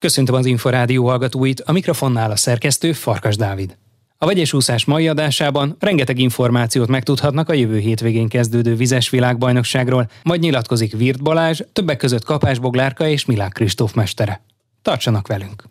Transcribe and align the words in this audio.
Köszöntöm 0.00 0.34
az 0.34 0.46
Inforádió 0.46 1.06
hallgatóit, 1.06 1.60
a 1.60 1.72
mikrofonnál 1.72 2.30
a 2.30 2.36
szerkesztő 2.36 2.92
Farkas 2.92 3.36
Dávid. 3.36 3.76
A 4.18 4.26
vegyes 4.26 4.52
úszás 4.52 4.84
mai 4.84 5.08
adásában 5.08 5.76
rengeteg 5.78 6.18
információt 6.18 6.88
megtudhatnak 6.88 7.48
a 7.48 7.52
jövő 7.52 7.78
hétvégén 7.78 8.28
kezdődő 8.28 8.74
vizes 8.74 9.10
világbajnokságról, 9.10 10.10
majd 10.22 10.40
nyilatkozik 10.40 10.96
Virt 10.96 11.22
Balázs, 11.22 11.60
többek 11.72 11.96
között 11.96 12.24
Kapás 12.24 12.58
Boglárka 12.58 13.08
és 13.08 13.24
Milák 13.24 13.52
Kristóf 13.52 13.92
mestere. 13.92 14.42
Tartsanak 14.82 15.26
velünk! 15.26 15.64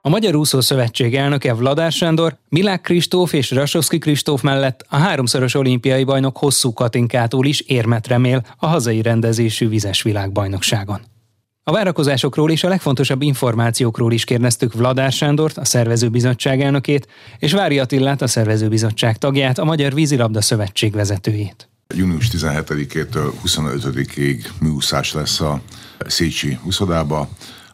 A 0.00 0.08
Magyar 0.08 0.34
Úszó 0.34 0.60
Szövetség 0.60 1.16
elnöke 1.16 1.54
Vladár 1.54 1.92
Sándor, 1.92 2.36
Milák 2.48 2.80
Kristóf 2.80 3.32
és 3.32 3.50
Rasovski 3.50 3.98
Kristóf 3.98 4.42
mellett 4.42 4.86
a 4.88 4.96
háromszoros 4.96 5.54
olimpiai 5.54 6.04
bajnok 6.04 6.36
hosszú 6.36 6.72
Katinkától 6.72 7.46
is 7.46 7.60
érmet 7.60 8.06
remél 8.06 8.46
a 8.56 8.66
hazai 8.66 9.02
rendezésű 9.02 9.68
vizes 9.68 10.02
világbajnokságon. 10.02 11.12
A 11.66 11.72
várakozásokról 11.72 12.50
és 12.50 12.64
a 12.64 12.68
legfontosabb 12.68 13.22
információkról 13.22 14.12
is 14.12 14.24
kérdeztük 14.24 14.72
Vladár 14.72 15.12
Sándort, 15.12 15.58
a 15.58 15.64
szervezőbizottság 15.64 16.60
elnökét, 16.60 17.08
és 17.38 17.52
Vári 17.52 17.78
Attillát, 17.78 18.22
a 18.22 18.26
szervezőbizottság 18.26 19.18
tagját, 19.18 19.58
a 19.58 19.64
Magyar 19.64 19.94
Vízilabda 19.94 20.40
Szövetség 20.40 20.92
vezetőjét. 20.92 21.68
Június 21.94 22.28
17-től 22.32 23.32
25-ig 23.44 24.44
műúszás 24.60 25.12
lesz 25.12 25.40
a 25.40 25.60
Szécsi 26.06 26.58
úszodába, 26.64 27.28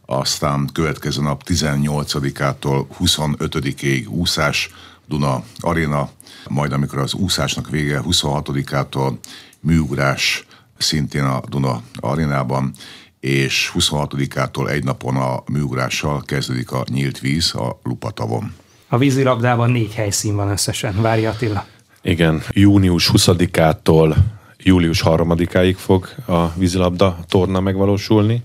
aztán 0.07 0.69
következő 0.73 1.23
nap 1.23 1.43
18-ától 1.47 2.85
25-ig 3.01 4.09
úszás 4.09 4.71
Duna 5.09 5.43
Arena, 5.59 6.11
majd 6.49 6.73
amikor 6.73 6.99
az 6.99 7.15
úszásnak 7.15 7.71
vége 7.71 8.03
26-ától 8.05 9.13
műugrás 9.61 10.47
szintén 10.79 11.25
a 11.25 11.43
Duna 11.49 11.83
arénában, 12.01 12.73
és 13.21 13.73
26-ától 13.79 14.71
egy 14.71 14.85
napon 14.85 15.17
a 15.17 15.43
műugrással 15.53 16.23
kezdődik 16.25 16.73
a 16.73 16.85
nyílt 16.89 17.19
víz 17.19 17.55
a 17.55 17.79
Lupatavon. 17.83 18.55
A 18.89 18.99
vízilabdában 18.99 19.71
négy 19.71 19.95
helyszín 19.95 20.37
van 20.37 20.49
összesen. 20.49 21.01
Várj 21.01 21.27
Attila. 21.27 21.67
Igen, 22.03 22.43
június 22.51 23.11
20-ától 23.13 24.17
július 24.63 25.03
3-áig 25.05 25.75
fog 25.77 26.09
a 26.27 26.53
vízilabda 26.55 27.19
torna 27.29 27.61
megvalósulni, 27.61 28.43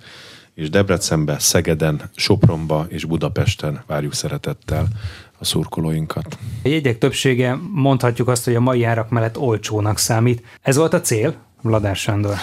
és 0.54 0.70
Debrecenbe, 0.70 1.40
Szegeden, 1.40 2.02
Sopronba 2.16 2.86
és 2.90 3.06
Budapesten 3.06 3.84
várjuk 3.88 4.14
szeretettel 4.14 4.88
a 5.38 5.46
szurkolóinkat. 5.46 6.38
A 6.64 6.68
jegyek 6.68 6.98
többsége 6.98 7.58
mondhatjuk 7.72 8.28
azt, 8.28 8.46
hogy 8.46 8.56
a 8.56 8.60
mai 8.60 8.84
árak 8.84 9.10
mellett 9.10 9.38
olcsónak 9.38 9.98
számít. 9.98 10.44
Ez 10.62 10.76
volt 10.76 10.94
a 10.94 11.02
cél, 11.02 11.36
Vladár 11.62 11.96
Sándor? 11.96 12.36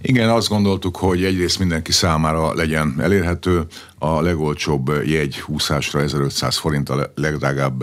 Igen, 0.00 0.28
azt 0.30 0.48
gondoltuk, 0.48 0.96
hogy 0.96 1.24
egyrészt 1.24 1.58
mindenki 1.58 1.92
számára 1.92 2.54
legyen 2.54 2.94
elérhető, 3.00 3.66
a 4.06 4.20
legolcsóbb 4.20 4.92
jegy 5.04 5.40
húszásra 5.40 6.00
1500 6.00 6.56
forint, 6.56 6.88
a 6.88 7.12
legdrágább, 7.14 7.82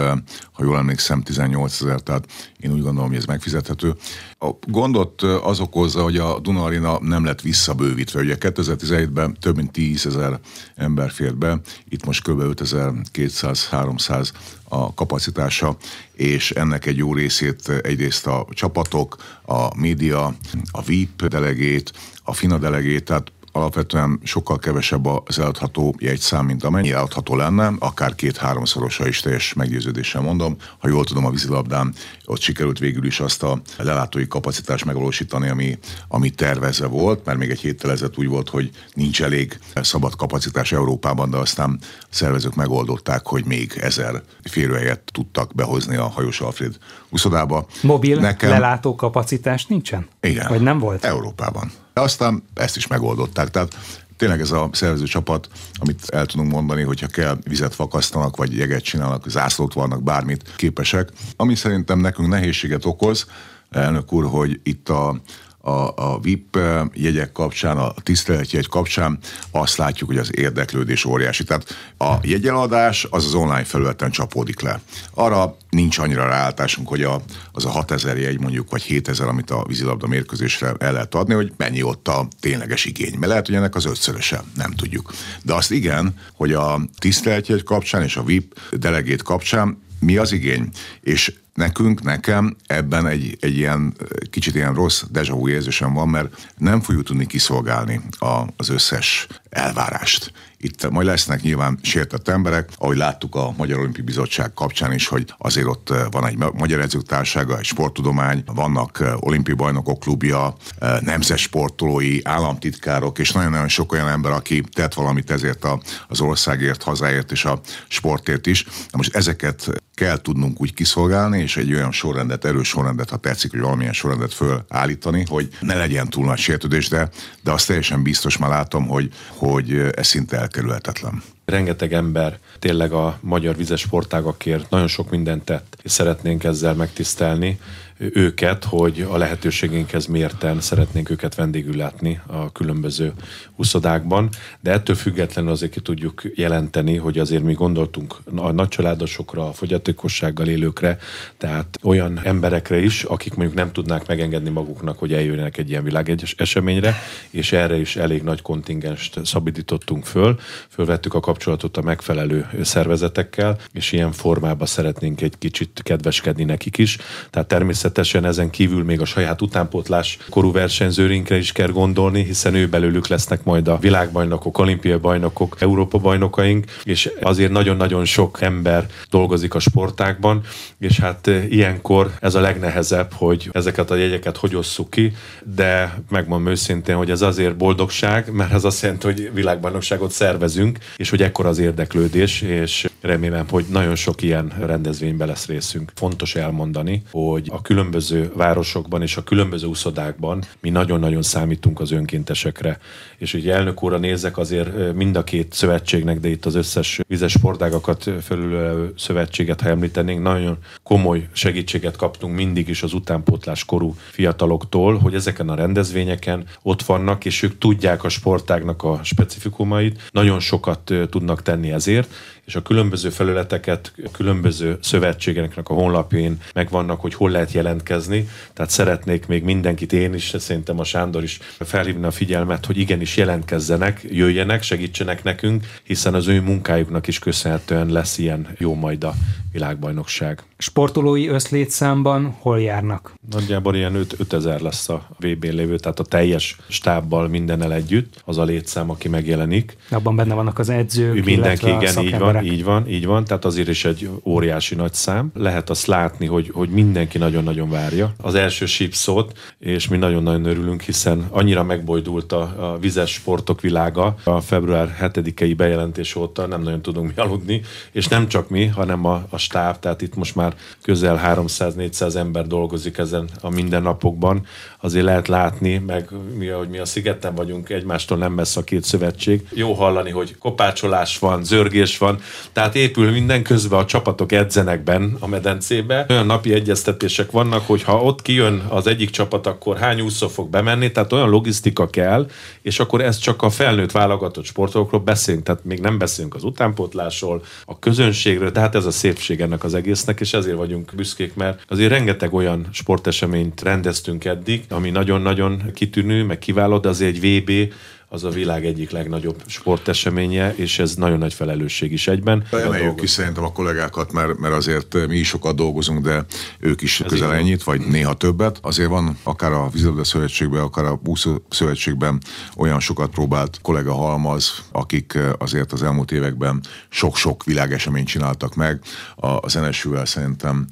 ha 0.51 0.63
jól 0.63 0.77
emlékszem, 0.77 1.21
18 1.21 1.81
ezer, 1.81 1.99
tehát 1.99 2.25
én 2.59 2.71
úgy 2.71 2.81
gondolom, 2.81 3.07
hogy 3.07 3.17
ez 3.17 3.25
megfizethető. 3.25 3.95
A 4.39 4.49
gondot 4.67 5.21
az 5.21 5.59
okozza, 5.59 6.03
hogy 6.03 6.17
a 6.17 6.39
Duna 6.39 6.63
Arena 6.63 6.99
nem 7.01 7.25
lett 7.25 7.41
visszabővítve. 7.41 8.19
Ugye 8.19 8.35
2017-ben 8.39 9.37
több 9.39 9.55
mint 9.55 9.71
10 9.71 10.05
ezer 10.05 10.39
ember 10.75 11.11
fért 11.11 11.37
be, 11.37 11.59
itt 11.89 12.05
most 12.05 12.23
kb. 12.23 12.41
5200-300 12.41 14.29
a 14.63 14.93
kapacitása, 14.93 15.77
és 16.13 16.51
ennek 16.51 16.85
egy 16.85 16.97
jó 16.97 17.13
részét 17.13 17.69
egyrészt 17.69 18.27
a 18.27 18.45
csapatok, 18.49 19.15
a 19.45 19.79
média, 19.79 20.35
a 20.71 20.81
VIP 20.83 21.25
delegét, 21.25 21.91
a 22.23 22.33
FINA 22.33 22.57
delegét, 22.57 23.03
tehát 23.03 23.31
alapvetően 23.55 24.19
sokkal 24.23 24.59
kevesebb 24.59 25.05
az 25.05 25.39
eladható 25.39 25.95
jegyszám, 25.99 26.45
mint 26.45 26.63
amennyi 26.63 26.91
eladható 26.91 27.35
lenne, 27.35 27.71
akár 27.79 28.15
két-háromszorosa 28.15 29.07
is 29.07 29.19
teljes 29.19 29.53
meggyőződéssel 29.53 30.21
mondom. 30.21 30.55
Ha 30.79 30.87
jól 30.87 31.03
tudom, 31.03 31.25
a 31.25 31.29
vízilabdán 31.29 31.93
ott 32.25 32.39
sikerült 32.39 32.79
végül 32.79 33.05
is 33.05 33.19
azt 33.19 33.43
a 33.43 33.61
lelátói 33.77 34.27
kapacitást 34.27 34.85
megvalósítani, 34.85 35.49
ami, 35.49 35.77
ami 36.07 36.29
tervezve 36.29 36.87
volt, 36.87 37.25
mert 37.25 37.37
még 37.37 37.49
egy 37.49 37.59
héttel 37.59 37.91
ezelőtt 37.91 38.17
úgy 38.17 38.27
volt, 38.27 38.49
hogy 38.49 38.69
nincs 38.93 39.23
elég 39.23 39.59
szabad 39.75 40.15
kapacitás 40.15 40.71
Európában, 40.71 41.29
de 41.29 41.37
aztán 41.37 41.79
a 42.01 42.05
szervezők 42.09 42.55
megoldották, 42.55 43.27
hogy 43.27 43.45
még 43.45 43.73
ezer 43.81 44.21
férőhelyet 44.43 45.01
tudtak 45.11 45.55
behozni 45.55 45.95
a 45.95 46.07
hajós 46.07 46.41
Alfred 46.41 46.77
uszodába. 47.09 47.65
Mobil 47.81 48.19
Nekem... 48.19 48.49
lelátó 48.49 48.95
kapacitás 48.95 49.65
nincsen? 49.65 50.07
Igen. 50.21 50.47
Vagy 50.49 50.61
nem 50.61 50.79
volt? 50.79 51.05
Európában. 51.05 51.71
De 51.93 52.01
aztán 52.01 52.43
ezt 52.53 52.75
is 52.75 52.87
megoldották. 52.87 53.49
Tehát 53.49 53.75
tényleg 54.17 54.39
ez 54.39 54.51
a 54.51 54.69
szervező 54.71 55.05
csapat, 55.05 55.47
amit 55.73 56.09
el 56.09 56.25
tudunk 56.25 56.51
mondani, 56.51 56.83
hogyha 56.83 57.07
kell, 57.07 57.37
vizet 57.43 57.75
fakasztanak, 57.75 58.35
vagy 58.37 58.57
jeget 58.57 58.83
csinálnak, 58.83 59.29
zászlót 59.29 59.73
vannak, 59.73 60.03
bármit 60.03 60.53
képesek. 60.55 61.09
Ami 61.35 61.55
szerintem 61.55 61.99
nekünk 61.99 62.27
nehézséget 62.27 62.85
okoz, 62.85 63.25
elnök 63.69 64.13
úr, 64.13 64.25
hogy 64.25 64.59
itt 64.63 64.89
a, 64.89 65.21
a, 65.65 65.93
a 65.95 66.19
VIP 66.21 66.59
jegyek 66.93 67.31
kapcsán, 67.31 67.77
a 67.77 67.93
tiszteletjegy 68.03 68.67
kapcsán 68.67 69.19
azt 69.51 69.77
látjuk, 69.77 70.09
hogy 70.09 70.17
az 70.17 70.37
érdeklődés 70.37 71.05
óriási. 71.05 71.43
Tehát 71.43 71.75
a 71.97 72.13
jegyeladás 72.21 73.07
az 73.09 73.25
az 73.25 73.33
online 73.33 73.63
felületen 73.63 74.11
csapódik 74.11 74.61
le. 74.61 74.81
Arra 75.13 75.57
nincs 75.69 75.97
annyira 75.97 76.27
ráálltásunk, 76.27 76.87
hogy 76.87 77.03
a, 77.03 77.21
az 77.51 77.65
a 77.65 77.69
6000 77.69 78.17
jegy 78.17 78.39
mondjuk, 78.39 78.69
vagy 78.69 78.81
7000, 78.81 79.27
amit 79.27 79.51
a 79.51 79.65
vízilabda 79.67 80.07
mérkőzésre 80.07 80.73
el 80.79 80.93
lehet 80.93 81.15
adni, 81.15 81.33
hogy 81.33 81.53
mennyi 81.57 81.83
ott 81.83 82.07
a 82.07 82.27
tényleges 82.39 82.85
igény. 82.85 83.13
Mert 83.17 83.27
lehet, 83.27 83.45
hogy 83.45 83.55
ennek 83.55 83.75
az 83.75 83.85
ötszöröse, 83.85 84.43
nem 84.55 84.71
tudjuk. 84.71 85.13
De 85.43 85.53
azt 85.53 85.71
igen, 85.71 86.15
hogy 86.33 86.53
a 86.53 86.79
tiszteletjegy 86.97 87.63
kapcsán 87.63 88.03
és 88.03 88.15
a 88.15 88.23
VIP 88.23 88.59
delegét 88.71 89.21
kapcsán 89.21 89.81
mi 89.99 90.17
az 90.17 90.31
igény. 90.31 90.69
És 91.01 91.33
nekünk, 91.53 92.01
nekem 92.01 92.55
ebben 92.67 93.07
egy, 93.07 93.37
egy 93.39 93.57
ilyen 93.57 93.93
kicsit 94.29 94.55
ilyen 94.55 94.73
rossz 94.73 95.03
deja 95.11 95.33
vu 95.33 95.47
érzésem 95.49 95.93
van, 95.93 96.09
mert 96.09 96.51
nem 96.57 96.81
fogjuk 96.81 97.03
tudni 97.03 97.25
kiszolgálni 97.25 98.01
a, 98.19 98.41
az 98.57 98.69
összes 98.69 99.27
elvárást. 99.49 100.33
Itt 100.63 100.89
majd 100.89 101.07
lesznek 101.07 101.41
nyilván 101.41 101.79
sértett 101.81 102.27
emberek, 102.27 102.69
ahogy 102.77 102.97
láttuk 102.97 103.35
a 103.35 103.53
Magyar 103.57 103.79
Olimpiai 103.79 104.05
Bizottság 104.05 104.53
kapcsán 104.53 104.93
is, 104.93 105.07
hogy 105.07 105.33
azért 105.37 105.67
ott 105.67 105.89
eh, 105.89 106.05
van 106.11 106.27
egy 106.27 106.37
Magyar 106.37 106.79
Edzőtársága, 106.79 107.57
egy 107.57 107.65
sporttudomány, 107.65 108.43
vannak 108.45 108.99
eh, 109.01 109.23
olimpiai 109.23 109.55
bajnokok 109.57 109.99
klubja, 109.99 110.55
eh, 110.77 110.99
nemzet 111.01 111.37
sportolói, 111.37 112.19
államtitkárok, 112.23 113.19
és 113.19 113.31
nagyon-nagyon 113.31 113.67
sok 113.67 113.91
olyan 113.91 114.07
ember, 114.07 114.31
aki 114.31 114.63
tett 114.73 114.93
valamit 114.93 115.31
ezért 115.31 115.63
a, 115.63 115.81
az 116.07 116.21
országért, 116.21 116.83
hazáért 116.83 117.31
és 117.31 117.45
a 117.45 117.59
sportért 117.87 118.47
is. 118.47 118.63
Na 118.63 118.97
most 118.97 119.15
ezeket 119.15 119.83
kell 119.93 120.17
tudnunk 120.21 120.61
úgy 120.61 120.73
kiszolgálni, 120.73 121.42
és 121.43 121.57
egy 121.57 121.73
olyan 121.73 121.91
sorrendet, 121.91 122.45
erős 122.45 122.67
sorrendet, 122.67 123.09
ha 123.09 123.17
tetszik, 123.17 123.51
hogy 123.51 123.59
valamilyen 123.59 123.93
sorrendet 123.93 124.33
fölállítani, 124.33 125.25
hogy 125.29 125.47
ne 125.59 125.75
legyen 125.75 126.09
túl 126.09 126.25
nagy 126.25 126.37
sértődés, 126.37 126.87
de, 126.89 127.09
de 127.43 127.51
azt 127.51 127.67
teljesen 127.67 128.03
biztos 128.03 128.37
már 128.37 128.49
látom, 128.49 128.87
hogy, 128.87 129.09
hogy 129.27 129.71
ez 129.95 130.07
szinte 130.07 130.37
elkerülhetetlen. 130.37 131.23
Rengeteg 131.45 131.93
ember 131.93 132.39
tényleg 132.59 132.91
a 132.91 133.17
magyar 133.21 133.55
vizes 133.55 133.79
sportágakért 133.79 134.69
nagyon 134.69 134.87
sok 134.87 135.09
mindent 135.09 135.43
tett, 135.43 135.77
és 135.81 135.91
szeretnénk 135.91 136.43
ezzel 136.43 136.73
megtisztelni 136.73 137.59
őket, 137.97 138.63
hogy 138.63 139.05
a 139.09 139.17
lehetőségénkhez 139.17 140.05
mérten 140.05 140.61
szeretnénk 140.61 141.09
őket 141.09 141.35
vendégül 141.35 141.75
látni 141.75 142.21
a 142.25 142.51
különböző 142.51 143.13
uszodákban, 143.55 144.29
de 144.59 144.71
ettől 144.71 144.95
függetlenül 144.95 145.51
azért 145.51 145.71
ki 145.71 145.79
tudjuk 145.79 146.21
jelenteni, 146.35 146.97
hogy 146.97 147.19
azért 147.19 147.43
mi 147.43 147.53
gondoltunk 147.53 148.15
a 148.35 148.51
nagycsaládosokra, 148.51 149.47
a 149.47 149.53
fogyatékossággal 149.53 150.47
élőkre, 150.47 150.97
tehát 151.37 151.79
olyan 151.83 152.19
emberekre 152.23 152.79
is, 152.79 153.03
akik 153.03 153.33
mondjuk 153.33 153.57
nem 153.57 153.71
tudnák 153.71 154.07
megengedni 154.07 154.49
maguknak, 154.49 154.97
hogy 154.99 155.13
eljönnek 155.13 155.57
egy 155.57 155.69
ilyen 155.69 155.83
világegyes 155.83 156.35
eseményre, 156.37 156.95
és 157.29 157.51
erre 157.51 157.77
is 157.79 157.95
elég 157.95 158.23
nagy 158.23 158.41
kontingenst 158.41 159.25
szabadítottunk 159.25 160.05
föl, 160.05 160.39
fölvettük 160.69 161.13
a 161.13 161.19
kapcsolatot 161.19 161.77
a 161.77 161.81
megfelelő 161.81 162.47
szervezetekkel, 162.61 163.57
és 163.71 163.91
ilyen 163.91 164.11
formában 164.11 164.67
szeretnénk 164.67 165.21
egy 165.21 165.37
kicsit 165.37 165.81
kedveskedni 165.83 166.43
nekik 166.43 166.77
is. 166.77 166.97
Tehát 167.29 167.47
természetesen 167.47 167.82
ezen 168.23 168.49
kívül 168.49 168.83
még 168.83 169.01
a 169.01 169.05
saját 169.05 169.41
utánpótlás 169.41 170.17
korú 170.29 170.51
versenyzőrinkre 170.51 171.37
is 171.37 171.51
kell 171.51 171.67
gondolni, 171.67 172.23
hiszen 172.23 172.55
ő 172.55 172.67
belőlük 172.67 173.07
lesznek 173.07 173.43
majd 173.43 173.67
a 173.67 173.77
világbajnokok, 173.77 174.57
olimpiai 174.57 174.97
bajnokok, 174.97 175.55
Európa 175.59 175.97
bajnokaink, 175.97 176.65
és 176.83 177.11
azért 177.21 177.51
nagyon-nagyon 177.51 178.05
sok 178.05 178.41
ember 178.41 178.85
dolgozik 179.09 179.53
a 179.53 179.59
sportákban, 179.59 180.41
és 180.79 180.99
hát 180.99 181.27
eh, 181.27 181.51
ilyenkor 181.51 182.11
ez 182.19 182.35
a 182.35 182.41
legnehezebb, 182.41 183.13
hogy 183.13 183.49
ezeket 183.51 183.91
a 183.91 183.95
jegyeket 183.95 184.37
hogy 184.37 184.55
osszuk 184.55 184.89
ki, 184.89 185.13
de 185.55 185.99
megmondom 186.09 186.51
őszintén, 186.51 186.95
hogy 186.95 187.09
ez 187.09 187.21
azért 187.21 187.57
boldogság, 187.57 188.31
mert 188.31 188.53
ez 188.53 188.63
azt 188.63 188.81
jelenti, 188.81 189.05
hogy 189.05 189.31
világbajnokságot 189.33 190.11
szervezünk, 190.11 190.77
és 190.95 191.09
hogy 191.09 191.21
ekkor 191.21 191.45
az 191.45 191.57
érdeklődés, 191.57 192.41
és 192.41 192.87
remélem, 193.03 193.45
hogy 193.49 193.65
nagyon 193.69 193.95
sok 193.95 194.21
ilyen 194.21 194.53
rendezvényben 194.59 195.27
lesz 195.27 195.47
részünk. 195.47 195.91
Fontos 195.95 196.35
elmondani, 196.35 197.01
hogy 197.11 197.47
a 197.51 197.61
különböző 197.61 198.31
városokban 198.35 199.01
és 199.01 199.17
a 199.17 199.23
különböző 199.23 199.67
úszodákban 199.67 200.43
mi 200.61 200.69
nagyon-nagyon 200.69 201.21
számítunk 201.21 201.79
az 201.79 201.91
önkéntesekre. 201.91 202.79
És 203.17 203.33
ugye 203.33 203.53
elnök 203.53 203.83
úrra 203.83 203.97
nézek 203.97 204.37
azért 204.37 204.93
mind 204.93 205.15
a 205.15 205.23
két 205.23 205.53
szövetségnek, 205.53 206.19
de 206.19 206.27
itt 206.27 206.45
az 206.45 206.55
összes 206.55 206.99
vizes 207.07 207.31
sportágakat 207.31 208.11
felülő 208.21 208.93
szövetséget, 208.97 209.61
ha 209.61 209.69
említenénk, 209.69 210.21
nagyon 210.21 210.57
komoly 210.83 211.27
segítséget 211.31 211.95
kaptunk 211.95 212.35
mindig 212.35 212.67
is 212.69 212.83
az 212.83 212.93
utánpótlás 212.93 213.65
korú 213.65 213.95
fiataloktól, 214.11 214.97
hogy 214.97 215.13
ezeken 215.13 215.49
a 215.49 215.55
rendezvényeken 215.55 216.45
ott 216.61 216.81
vannak, 216.81 217.25
és 217.25 217.41
ők 217.41 217.57
tudják 217.57 218.03
a 218.03 218.09
sportágnak 218.09 218.83
a 218.83 218.99
specifikumait, 219.03 220.01
nagyon 220.11 220.39
sokat 220.39 220.93
tudnak 221.09 221.41
tenni 221.41 221.71
ezért, 221.71 222.13
és 222.45 222.55
a 222.55 222.61
különböző 222.61 223.09
felületeket, 223.09 223.93
különböző 224.11 224.77
szövetségeknek 224.81 225.69
a 225.69 225.73
honlapjén 225.73 226.37
megvannak, 226.53 227.01
hogy 227.01 227.13
hol 227.13 227.29
lehet 227.29 227.51
jelentkezni. 227.51 228.27
Tehát 228.53 228.71
szeretnék 228.71 229.27
még 229.27 229.43
mindenkit, 229.43 229.93
én 229.93 230.13
is, 230.13 230.33
szerintem 230.37 230.79
a 230.79 230.83
Sándor 230.83 231.23
is 231.23 231.39
felhívni 231.59 232.05
a 232.05 232.11
figyelmet, 232.11 232.65
hogy 232.65 232.77
igenis 232.77 233.17
jelentkezzenek, 233.17 234.05
jöjjenek, 234.09 234.63
segítsenek 234.63 235.23
nekünk, 235.23 235.65
hiszen 235.83 236.13
az 236.13 236.27
ő 236.27 236.41
munkájuknak 236.41 237.07
is 237.07 237.19
köszönhetően 237.19 237.87
lesz 237.87 238.17
ilyen 238.17 238.47
jó 238.57 238.75
majd 238.75 239.03
a 239.03 239.13
világbajnokság. 239.51 240.43
Sportolói 240.57 241.27
összlétszámban 241.27 242.35
hol 242.39 242.61
járnak? 242.61 243.13
Nagyjából 243.31 243.75
ilyen 243.75 243.95
5, 243.95 244.15
5000 244.19 244.61
lesz 244.61 244.89
a 244.89 245.07
vb 245.19 245.43
lévő, 245.43 245.77
tehát 245.77 245.99
a 245.99 246.03
teljes 246.03 246.57
stábbal 246.67 247.27
mindennel 247.27 247.73
együtt, 247.73 248.21
az 248.25 248.37
a 248.37 248.43
létszám, 248.43 248.89
aki 248.89 249.07
megjelenik. 249.07 249.77
Abban 249.89 250.15
benne 250.15 250.33
vannak 250.33 250.59
az 250.59 250.69
edzők, 250.69 251.25
Mindenki, 251.25 251.69
igen, 251.69 252.03
így 252.03 252.17
van, 252.17 252.32
így 252.41 252.63
van, 252.63 252.87
így 252.87 253.05
van, 253.05 253.25
tehát 253.25 253.45
azért 253.45 253.67
is 253.67 253.85
egy 253.85 254.09
óriási 254.23 254.75
nagy 254.75 254.93
szám. 254.93 255.31
Lehet 255.33 255.69
azt 255.69 255.85
látni, 255.85 256.25
hogy, 256.25 256.49
hogy 256.53 256.69
mindenki 256.69 257.17
nagyon-nagyon 257.17 257.69
várja. 257.69 258.13
Az 258.21 258.35
első 258.35 258.65
sípszót, 258.65 259.37
és 259.59 259.87
mi 259.87 259.97
nagyon-nagyon 259.97 260.45
örülünk, 260.45 260.81
hiszen 260.81 261.27
annyira 261.29 261.63
megbojdult 261.63 262.31
a, 262.31 262.41
a 262.41 262.77
vizes 262.79 263.11
sportok 263.11 263.61
világa 263.61 264.15
a 264.23 264.41
február 264.41 264.97
7-i 265.01 265.53
bejelentés 265.57 266.15
óta, 266.15 266.47
nem 266.47 266.61
nagyon 266.61 266.81
tudunk 266.81 267.15
mi 267.15 267.21
aludni, 267.21 267.61
és 267.91 268.07
nem 268.07 268.27
csak 268.27 268.49
mi, 268.49 268.65
hanem 268.65 269.05
a, 269.05 269.23
a 269.29 269.37
stáb, 269.37 269.79
tehát 269.79 270.01
itt 270.01 270.15
most 270.15 270.35
már 270.35 270.55
közel 270.81 271.21
300-400 271.25 272.15
ember 272.15 272.47
dolgozik 272.47 272.97
ezen 272.97 273.29
a 273.41 273.49
mindennapokban. 273.49 274.45
Azért 274.81 275.05
lehet 275.05 275.27
látni, 275.27 275.77
meg 275.77 276.09
mi, 276.37 276.47
hogy 276.47 276.69
mi 276.69 276.77
a 276.77 276.85
szigeten 276.85 277.35
vagyunk, 277.35 277.69
egymástól 277.69 278.17
nem 278.17 278.33
messze 278.33 278.59
a 278.59 278.63
két 278.63 278.83
szövetség. 278.83 279.47
Jó 279.53 279.73
hallani, 279.73 280.11
hogy 280.11 280.37
kopácsolás 280.37 281.19
van, 281.19 281.43
zörgés 281.43 281.97
van, 281.97 282.19
tehát 282.51 282.75
épül 282.75 283.11
minden 283.11 283.43
közben 283.43 283.79
a 283.79 283.85
csapatok 283.85 284.31
edzenek 284.31 284.83
benn 284.83 285.15
a 285.19 285.27
medencébe. 285.27 286.05
Olyan 286.09 286.25
napi 286.25 286.53
egyeztetések 286.53 287.31
vannak, 287.31 287.67
hogy 287.67 287.83
ha 287.83 288.01
ott 288.01 288.21
kijön 288.21 288.63
az 288.69 288.87
egyik 288.87 289.09
csapat, 289.09 289.47
akkor 289.47 289.77
hány 289.77 290.01
úszó 290.01 290.27
fog 290.27 290.49
bemenni, 290.49 290.91
tehát 290.91 291.13
olyan 291.13 291.29
logisztika 291.29 291.89
kell, 291.89 292.29
és 292.61 292.79
akkor 292.79 293.01
ez 293.01 293.17
csak 293.17 293.41
a 293.41 293.49
felnőtt 293.49 293.91
válogatott 293.91 294.45
sportolókról 294.45 295.01
beszélünk, 295.01 295.43
tehát 295.43 295.63
még 295.63 295.79
nem 295.79 295.97
beszélünk 295.97 296.35
az 296.35 296.43
utánpótlásról, 296.43 297.43
a 297.65 297.79
közönségről, 297.79 298.51
tehát 298.51 298.75
ez 298.75 298.85
a 298.85 298.91
szépség 298.91 299.41
ennek 299.41 299.63
az 299.63 299.73
egésznek, 299.73 300.19
és 300.19 300.33
ezért 300.33 300.57
vagyunk 300.57 300.91
büszkék, 300.95 301.35
mert 301.35 301.65
azért 301.69 301.91
rengeteg 301.91 302.33
olyan 302.33 302.67
sporteseményt 302.71 303.61
rendeztünk 303.61 304.25
eddig, 304.25 304.63
ami 304.69 304.89
nagyon-nagyon 304.89 305.71
kitűnő, 305.73 306.23
meg 306.23 306.39
kiváló, 306.39 306.77
de 306.77 306.89
azért 306.89 307.15
egy 307.15 307.41
VB 307.41 307.73
az 308.13 308.23
a 308.23 308.29
világ 308.29 308.65
egyik 308.65 308.91
legnagyobb 308.91 309.43
sporteseménye, 309.45 310.55
és 310.55 310.79
ez 310.79 310.95
nagyon 310.95 311.17
nagy 311.17 311.33
felelősség 311.33 311.91
is 311.91 312.07
egyben. 312.07 312.43
Emeljük 312.51 312.95
ki 312.95 313.07
szerintem 313.07 313.43
a 313.43 313.51
kollégákat, 313.51 314.11
mert, 314.11 314.37
mert 314.37 314.53
azért 314.53 315.07
mi 315.07 315.17
is 315.17 315.27
sokat 315.27 315.55
dolgozunk, 315.55 316.01
de 316.03 316.25
ők 316.59 316.81
is 316.81 317.01
ez 317.01 317.09
közel 317.09 317.33
ennyit, 317.33 317.63
vagy 317.63 317.81
néha 317.81 318.13
többet. 318.13 318.59
Azért 318.61 318.89
van 318.89 319.17
akár 319.23 319.51
a 319.51 319.69
Vízilabda 319.69 320.03
Szövetségben, 320.03 320.61
akár 320.61 320.85
a 320.85 320.95
Buszó 320.95 321.35
Szövetségben 321.49 322.21
olyan 322.57 322.79
sokat 322.79 323.09
próbált 323.09 323.59
kollega 323.61 323.93
halmaz, 323.93 324.63
akik 324.71 325.17
azért 325.37 325.71
az 325.71 325.83
elmúlt 325.83 326.11
években 326.11 326.61
sok-sok 326.89 327.43
világeseményt 327.43 328.07
csináltak 328.07 328.55
meg. 328.55 328.79
Az 329.15 329.53
NSU-vel 329.53 330.05
szerintem 330.05 330.67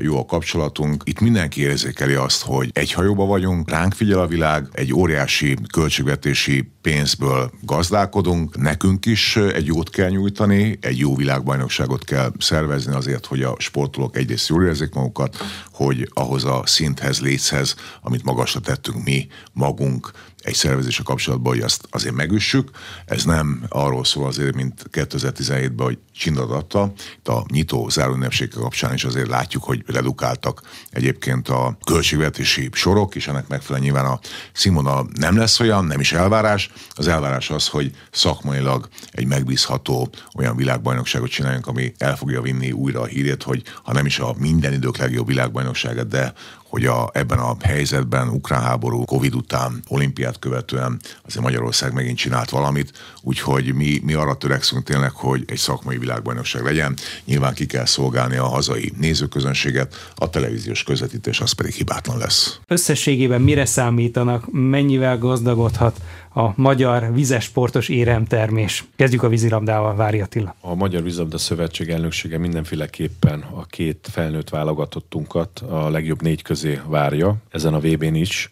jó 0.00 0.18
a 0.18 0.24
kapcsolatunk. 0.24 1.02
Itt 1.04 1.20
mindenki 1.20 1.60
érzékeli 1.60 2.14
azt, 2.14 2.42
hogy 2.42 2.70
egy 2.72 2.92
hajóba 2.92 3.26
vagyunk, 3.26 3.70
ránk 3.70 3.92
figyel 3.92 4.20
a 4.20 4.26
világ, 4.26 4.68
egy 4.72 4.94
óriási 4.94 5.56
költségvetési 5.72 6.70
pénzből 6.82 7.50
gazdálkodunk, 7.60 8.56
nekünk 8.56 9.06
is 9.06 9.36
egy 9.36 9.66
jót 9.66 9.90
kell 9.90 10.08
nyújtani, 10.08 10.78
egy 10.80 10.98
jó 10.98 11.16
világbajnokságot 11.16 12.04
kell 12.04 12.32
szervezni 12.38 12.94
azért, 12.94 13.26
hogy 13.26 13.42
a 13.42 13.54
sportolók 13.58 14.16
egyrészt 14.16 14.48
jól 14.48 14.64
érzik 14.64 14.94
magukat, 14.94 15.36
hogy 15.72 16.10
ahhoz 16.12 16.44
a 16.44 16.62
szinthez, 16.64 17.20
léthez, 17.20 17.74
amit 18.00 18.24
magasra 18.24 18.60
tettünk 18.60 19.04
mi 19.04 19.26
magunk, 19.52 20.10
egy 20.42 20.54
szervezése 20.54 21.02
kapcsolatban, 21.02 21.52
hogy 21.52 21.62
azt 21.62 21.86
azért 21.90 22.14
megüssük. 22.14 22.70
Ez 23.04 23.24
nem 23.24 23.64
arról 23.68 24.04
szól 24.04 24.26
azért, 24.26 24.54
mint 24.54 24.84
2017-ben, 24.92 25.86
hogy 25.86 25.98
csindadatta. 26.12 26.92
Itt 27.18 27.28
a 27.28 27.44
nyitó 27.48 27.88
záróünnepsége 27.88 28.50
kapcsán 28.54 28.94
is 28.94 29.04
azért 29.04 29.28
látjuk, 29.28 29.64
hogy 29.64 29.82
redukáltak 29.86 30.62
egyébként 30.90 31.48
a 31.48 31.78
költségvetési 31.86 32.68
sorok, 32.72 33.14
és 33.14 33.28
ennek 33.28 33.48
megfelelően 33.48 33.92
nyilván 33.92 34.12
a 34.12 34.20
színvonal 34.52 35.08
nem 35.12 35.36
lesz 35.36 35.60
olyan, 35.60 35.84
nem 35.84 36.00
is 36.00 36.12
elvárás. 36.12 36.70
Az 36.90 37.08
elvárás 37.08 37.50
az, 37.50 37.68
hogy 37.68 37.90
szakmailag 38.10 38.88
egy 39.10 39.26
megbízható 39.26 40.10
olyan 40.34 40.56
világbajnokságot 40.56 41.30
csináljunk, 41.30 41.66
ami 41.66 41.92
el 41.98 42.16
fogja 42.16 42.40
vinni 42.40 42.72
újra 42.72 43.00
a 43.00 43.06
hírét, 43.06 43.42
hogy 43.42 43.62
ha 43.82 43.92
nem 43.92 44.06
is 44.06 44.18
a 44.18 44.34
minden 44.38 44.72
idők 44.72 44.96
legjobb 44.96 45.26
világbajnokságát, 45.26 46.08
de 46.08 46.32
hogy 46.72 46.84
a, 46.84 47.10
ebben 47.12 47.38
a 47.38 47.56
helyzetben, 47.62 48.28
ukrán 48.28 48.62
háború, 48.62 49.04
Covid 49.04 49.34
után, 49.34 49.82
olimpiát 49.88 50.38
követően 50.38 51.00
azért 51.26 51.44
Magyarország 51.44 51.92
megint 51.92 52.16
csinált 52.16 52.50
valamit, 52.50 52.92
úgyhogy 53.22 53.74
mi, 53.74 54.00
mi 54.04 54.12
arra 54.12 54.34
törekszünk 54.34 54.84
tényleg, 54.84 55.10
hogy 55.10 55.44
egy 55.46 55.56
szakmai 55.56 55.98
világbajnokság 55.98 56.64
legyen. 56.64 56.96
Nyilván 57.24 57.54
ki 57.54 57.66
kell 57.66 57.84
szolgálni 57.84 58.36
a 58.36 58.46
hazai 58.46 58.92
nézőközönséget, 58.98 60.12
a 60.14 60.30
televíziós 60.30 60.82
közvetítés 60.82 61.40
az 61.40 61.52
pedig 61.52 61.72
hibátlan 61.72 62.18
lesz. 62.18 62.58
Összességében 62.66 63.40
mire 63.40 63.64
számítanak, 63.64 64.52
mennyivel 64.52 65.18
gazdagodhat 65.18 66.00
a 66.34 66.52
magyar 66.56 67.14
vizesportos 67.14 67.88
éremtermés. 67.88 68.84
Kezdjük 68.96 69.22
a 69.22 69.28
vízilabdával, 69.28 69.94
Vári 69.94 70.20
Attila. 70.20 70.54
A 70.60 70.74
Magyar 70.74 71.02
Vízilabda 71.02 71.38
Szövetség 71.38 71.88
elnöksége 71.88 72.38
mindenféleképpen 72.38 73.44
a 73.54 73.64
két 73.66 74.08
felnőtt 74.10 74.48
válogatottunkat 74.48 75.58
a 75.58 75.90
legjobb 75.90 76.22
négy 76.22 76.42
közé 76.42 76.61
várja, 76.86 77.36
ezen 77.50 77.74
a 77.74 77.80
VB-n 77.80 78.14
is 78.14 78.50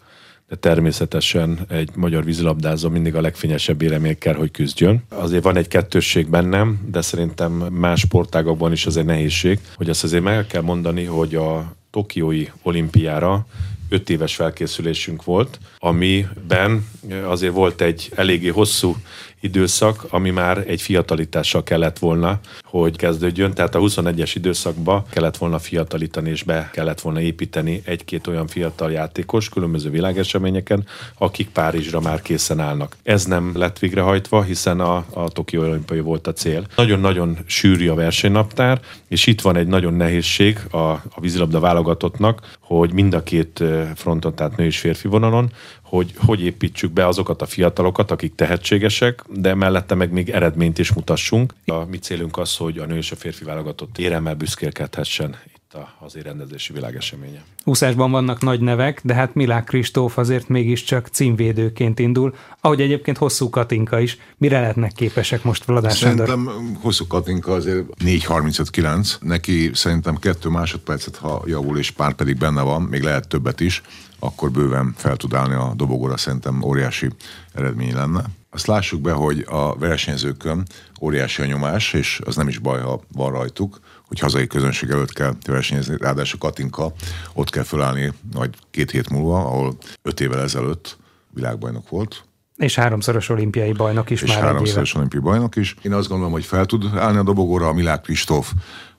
de 0.51 0.57
természetesen 0.57 1.59
egy 1.69 1.91
magyar 1.95 2.25
vízilabdázó 2.25 2.89
mindig 2.89 3.15
a 3.15 3.21
legfényesebb 3.21 3.83
éremény 3.83 4.19
kell, 4.19 4.35
hogy 4.35 4.51
küzdjön. 4.51 5.03
Azért 5.09 5.43
van 5.43 5.57
egy 5.57 5.69
kettősség 5.69 6.29
bennem, 6.29 6.81
de 6.91 7.01
szerintem 7.01 7.53
más 7.53 8.01
sportágokban 8.01 8.73
is 8.73 8.87
az 8.87 8.97
egy 8.97 9.05
nehézség, 9.05 9.59
hogy 9.75 9.89
azt 9.89 10.05
azért 10.05 10.23
meg 10.23 10.47
kell 10.47 10.63
mondani, 10.63 11.05
hogy 11.05 11.35
a 11.35 11.73
Tokiói 11.91 12.47
olimpiára 12.63 13.47
öt 13.89 14.11
éves 14.11 14.35
felkészülésünk 14.35 15.25
volt, 15.25 15.59
amiben 15.79 16.87
azért 17.25 17.53
volt 17.53 17.81
egy 17.81 18.11
eléggé 18.15 18.49
hosszú 18.49 18.97
időszak, 19.41 20.07
ami 20.11 20.31
már 20.31 20.65
egy 20.67 20.83
fiatalitással 20.83 21.63
kellett 21.63 21.99
volna, 21.99 22.41
hogy 22.65 22.97
kezdődjön. 22.97 23.55
Tehát 23.55 23.75
a 23.75 23.79
21-es 23.79 24.31
időszakba 24.35 25.07
kellett 25.11 25.37
volna 25.37 25.59
fiatalítani, 25.59 26.31
és 26.31 26.43
be 26.43 26.71
kellett 26.73 27.01
volna 27.01 27.21
építeni 27.21 27.83
egy-két 27.85 28.27
olyan 28.27 28.47
fiatal 28.47 28.91
játékos 28.91 29.49
különböző 29.49 29.91
világeseményeken, 29.91 30.87
akik 31.19 31.49
Párizsra 31.49 32.01
már 32.01 32.23
készen 32.23 32.61
állnak. 32.61 32.97
Ez 33.03 33.25
nem 33.25 33.53
lett 33.55 33.79
végrehajtva, 33.79 34.43
hiszen 34.43 34.81
a, 34.81 35.05
a 35.11 35.29
Tokió 35.29 35.63
olimpiai 35.63 36.01
volt 36.01 36.27
a 36.27 36.33
cél. 36.33 36.67
Nagyon-nagyon 36.77 37.39
sűrű 37.47 37.89
a 37.89 37.95
versenynaptár, 37.95 38.81
és 39.09 39.27
itt 39.27 39.41
van 39.41 39.57
egy 39.57 39.67
nagyon 39.67 39.95
nehézség 39.95 40.59
a, 40.71 40.77
a 40.79 41.21
vízilabda 41.21 41.61
válogatottnak, 41.61 42.57
hogy 42.61 42.93
mind 42.93 43.15
a 43.15 43.23
két 43.23 43.63
fronton, 43.95 44.35
tehát 44.35 44.57
nő 44.57 44.65
és 44.65 44.79
férfi 44.79 45.09
vonalon, 45.09 45.53
hogy 45.91 46.13
hogy 46.17 46.41
építsük 46.41 46.93
be 46.93 47.07
azokat 47.07 47.43
a 47.43 47.47
fiatalokat, 47.47 48.11
akik 48.11 48.35
tehetségesek, 48.35 49.25
de 49.29 49.55
mellette 49.55 49.95
meg 49.95 50.13
még 50.13 50.31
eredményt 50.31 50.79
is 50.79 50.93
mutassunk. 50.93 51.55
A 51.67 51.85
mi 51.85 51.99
célunk 51.99 52.39
az, 52.39 52.57
hogy 52.57 52.79
a 52.79 52.87
nő 52.87 52.97
és 52.97 53.13
a 53.13 53.17
férfi 53.17 53.45
válogatott 53.45 53.99
éremmel 53.99 54.35
büszkélkedhessen 54.35 55.37
itt 55.73 55.81
a 55.81 55.89
hazai 55.99 56.23
rendezési 56.23 56.73
világeseménye. 56.73 57.45
Úszásban 57.65 58.11
vannak 58.11 58.41
nagy 58.41 58.61
nevek, 58.61 59.01
de 59.05 59.15
hát 59.15 59.35
Milák 59.35 59.65
Kristóf 59.65 60.19
azért 60.19 60.49
mégiscsak 60.49 61.07
címvédőként 61.07 61.99
indul, 61.99 62.35
ahogy 62.61 62.81
egyébként 62.81 63.19
hosszú 63.19 63.51
Katinka 63.51 64.01
is. 64.01 64.19
Mire 64.37 64.61
lehetnek 64.61 64.93
képesek 64.93 65.43
most 65.43 65.65
Vladás 65.65 65.99
Szerintem 65.99 66.51
hosszú 66.81 67.07
Katinka 67.07 67.53
azért 67.53 67.85
4.35.9, 68.05 69.21
neki 69.21 69.71
szerintem 69.75 70.17
kettő 70.17 70.49
másodpercet, 70.49 71.17
ha 71.17 71.43
javul 71.47 71.79
és 71.79 71.91
pár 71.91 72.15
pedig 72.15 72.39
benne 72.39 72.63
van, 72.63 72.83
még 72.83 73.03
lehet 73.03 73.29
többet 73.29 73.61
is, 73.61 73.83
akkor 74.19 74.51
bőven 74.51 74.95
fel 74.97 75.17
tud 75.17 75.35
állni 75.35 75.55
a 75.55 75.73
dobogóra, 75.77 76.17
szerintem 76.17 76.63
óriási 76.63 77.09
eredmény 77.55 77.95
lenne. 77.95 78.25
Azt 78.51 78.67
lássuk 78.67 79.01
be, 79.01 79.13
hogy 79.13 79.45
a 79.49 79.77
versenyzőkön 79.77 80.67
óriási 81.01 81.43
a 81.43 81.47
nyomás, 81.47 81.93
és 81.93 82.21
az 82.25 82.37
nem 82.37 82.49
is 82.49 82.59
baj, 82.59 82.81
ha 82.81 83.01
van 83.13 83.33
rajtuk, 83.33 83.81
hogy 84.07 84.19
hazai 84.19 84.47
közönség 84.47 84.91
előtt 84.91 85.13
kell 85.13 85.35
versenyezni. 85.47 85.97
Ráadásul 85.99 86.39
Katinka 86.39 86.93
ott 87.33 87.51
kell 87.51 87.63
fölállni 87.63 88.13
majd 88.35 88.55
két 88.71 88.91
hét 88.91 89.11
múlva, 89.11 89.39
ahol 89.39 89.77
öt 90.03 90.21
évvel 90.21 90.43
ezelőtt 90.43 90.99
világbajnok 91.35 91.89
volt, 91.89 92.25
és 92.57 92.75
háromszoros 92.75 93.29
olimpiai 93.29 93.73
bajnok 93.73 94.11
is 94.11 94.23
és 94.23 94.29
már 94.29 94.43
háromszoros 94.43 94.95
olimpiai 94.95 95.23
bajnok 95.23 95.57
is. 95.57 95.75
Én 95.83 95.93
azt 95.93 96.09
gondolom, 96.09 96.33
hogy 96.33 96.45
fel 96.45 96.67
tud 96.67 96.85
állni 96.97 97.19
a 97.19 97.23
dobogóra 97.23 97.69
a 97.69 97.73
Milák 97.73 98.01
Kristóf 98.01 98.53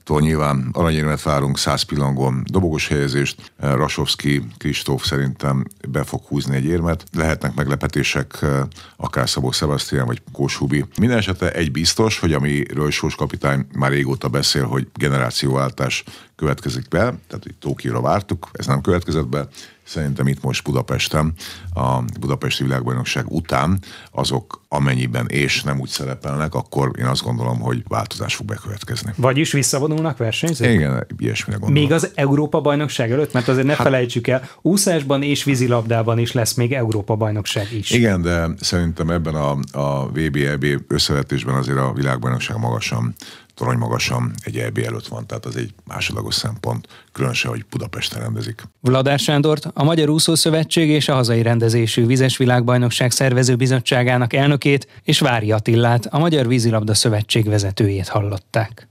Tól 0.03 0.22
nyilván 0.22 0.70
aranyérmet 0.74 1.22
várunk, 1.22 1.58
száz 1.58 1.81
pillangon 1.81 2.43
dobogos 2.46 2.88
helyezést. 2.88 3.51
Rasovski 3.58 4.43
Kristóf 4.58 5.05
szerintem 5.05 5.65
be 5.89 6.03
fog 6.03 6.22
húzni 6.27 6.55
egy 6.55 6.65
érmet. 6.65 7.03
Lehetnek 7.13 7.53
meglepetések, 7.53 8.38
eh, 8.41 8.62
akár 8.98 9.29
Szabó 9.29 9.51
Sebastian 9.51 10.05
vagy 10.05 10.22
Kósubi. 10.31 10.86
Minden 11.00 11.17
esetre 11.17 11.51
egy 11.51 11.72
biztos, 11.72 12.20
hogy 12.20 12.34
amiről 12.34 12.91
Sós 12.91 13.15
kapitány 13.15 13.65
már 13.77 13.91
régóta 13.91 14.27
beszél, 14.27 14.65
hogy 14.65 14.88
generációváltás 14.96 16.03
következik 16.41 16.88
be, 16.88 17.00
tehát 17.00 17.43
hogy 17.43 17.55
Tókióra 17.60 18.01
vártuk, 18.01 18.50
ez 18.53 18.65
nem 18.65 18.81
következett 18.81 19.27
be, 19.27 19.48
Szerintem 19.91 20.27
itt 20.27 20.41
most 20.41 20.63
Budapesten, 20.63 21.33
a 21.74 22.03
Budapesti 22.19 22.63
Világbajnokság 22.63 23.31
után 23.31 23.79
azok 24.12 24.62
amennyiben 24.67 25.27
és 25.27 25.63
nem 25.63 25.79
úgy 25.79 25.89
szerepelnek, 25.89 26.55
akkor 26.55 26.91
én 27.00 27.05
azt 27.05 27.24
gondolom, 27.24 27.60
hogy 27.60 27.83
változás 27.88 28.36
fog 28.36 28.45
bekövetkezni. 28.45 29.12
Vagyis 29.15 29.51
visszavonulnak 29.51 30.17
versenyzők? 30.17 30.71
Igen, 30.71 31.07
ilyesmire 31.17 31.60
gondolom. 31.60 31.83
Még 31.83 31.91
az 31.91 32.12
Európa 32.15 32.62
bajnokság 32.62 33.12
előtt? 33.12 33.33
Mert 33.33 33.48
azért 33.48 33.65
ne 33.65 33.74
hát, 33.74 33.81
felejtsük 33.81 34.27
el, 34.27 34.50
úszásban 34.62 35.24
és 35.24 35.43
vízilabdában 35.43 36.17
is 36.17 36.31
lesz 36.31 36.53
még 36.53 36.74
Európa 36.74 37.15
bajnokság 37.15 37.74
is. 37.74 37.91
Igen, 37.91 38.21
de 38.21 38.50
szerintem 38.60 39.10
ebben 39.10 39.36
a, 39.36 39.57
a 39.71 40.07
VB-EB 40.07 40.65
összevetésben 40.88 41.55
azért 41.55 41.77
a 41.77 41.93
világbajnokság 41.93 42.57
magasan 42.57 43.15
torony 43.55 43.77
magasan 43.77 44.31
egy 44.43 44.58
EB 44.58 44.77
előtt 44.77 45.08
van, 45.08 45.27
tehát 45.27 45.46
az 45.46 45.55
egy 45.55 45.74
másodlagos 45.88 46.36
szempont, 46.36 46.88
különösen, 47.12 47.51
hogy 47.51 47.65
Budapesten 47.70 48.22
rendezik. 48.22 48.63
Vladár 48.79 49.20
Sándort, 49.20 49.67
a 49.74 49.84
Magyar 49.84 50.10
Úszó 50.10 50.36
Szövetség 50.36 50.89
és 50.89 51.10
a 51.10 51.13
hazai 51.13 51.41
rendezésű 51.41 52.05
Vizes 52.05 52.38
Világbajnokság 52.38 53.12
szervező 53.12 53.55
bizottságának 53.55 54.34
elnökét 54.34 54.88
és 55.03 55.20
Vári 55.20 55.51
Attillát, 55.51 56.05
a 56.05 56.20
Magyar 56.20 56.48
Vízilabda 56.48 56.93
Szövetség 56.93 57.48
vezetőjét 57.48 58.08
hallották. 58.08 58.89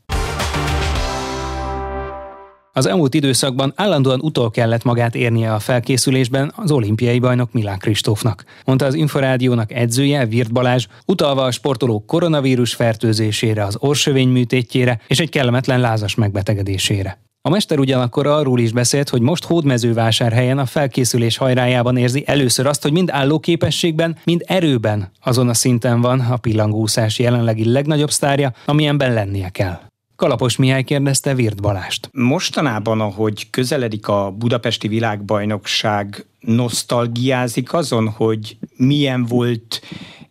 Az 2.72 2.86
elmúlt 2.86 3.14
időszakban 3.14 3.72
állandóan 3.76 4.20
utol 4.20 4.50
kellett 4.50 4.84
magát 4.84 5.14
érnie 5.14 5.54
a 5.54 5.58
felkészülésben 5.58 6.52
az 6.56 6.70
olimpiai 6.70 7.18
bajnok 7.18 7.52
Milán 7.52 7.78
Kristófnak, 7.78 8.44
mondta 8.64 8.84
az 8.84 8.94
Inforádiónak 8.94 9.72
edzője 9.72 10.26
Virt 10.26 10.52
Balázs, 10.52 10.86
utalva 11.06 11.44
a 11.44 11.50
sportolók 11.50 12.06
koronavírus 12.06 12.74
fertőzésére, 12.74 13.64
az 13.64 13.76
orsövény 13.78 14.28
műtétjére 14.28 15.00
és 15.06 15.20
egy 15.20 15.30
kellemetlen 15.30 15.80
lázas 15.80 16.14
megbetegedésére. 16.14 17.18
A 17.42 17.48
mester 17.48 17.78
ugyanakkor 17.78 18.26
arról 18.26 18.60
is 18.60 18.72
beszélt, 18.72 19.08
hogy 19.08 19.20
most 19.20 19.44
hódmezővásárhelyen 19.44 20.58
a 20.58 20.66
felkészülés 20.66 21.36
hajrájában 21.36 21.96
érzi 21.96 22.22
először 22.26 22.66
azt, 22.66 22.82
hogy 22.82 22.92
mind 22.92 23.10
állóképességben, 23.10 24.16
mind 24.24 24.42
erőben 24.46 25.10
azon 25.20 25.48
a 25.48 25.54
szinten 25.54 26.00
van 26.00 26.20
a 26.20 26.36
pillangószás 26.36 27.18
jelenlegi 27.18 27.72
legnagyobb 27.72 28.10
sztárja, 28.10 28.52
amilyenben 28.66 29.12
lennie 29.12 29.48
kell. 29.48 29.89
Kalapos 30.20 30.58
Mihály 30.58 30.82
kérdezte 30.82 31.34
Virt 31.34 31.62
Balást. 31.62 32.08
Mostanában, 32.12 33.00
ahogy 33.00 33.50
közeledik 33.50 34.08
a 34.08 34.30
budapesti 34.38 34.88
világbajnokság, 34.88 36.04
nosztalgiázik 36.40 37.72
azon, 37.72 38.08
hogy 38.08 38.56
milyen 38.76 39.24
volt 39.28 39.80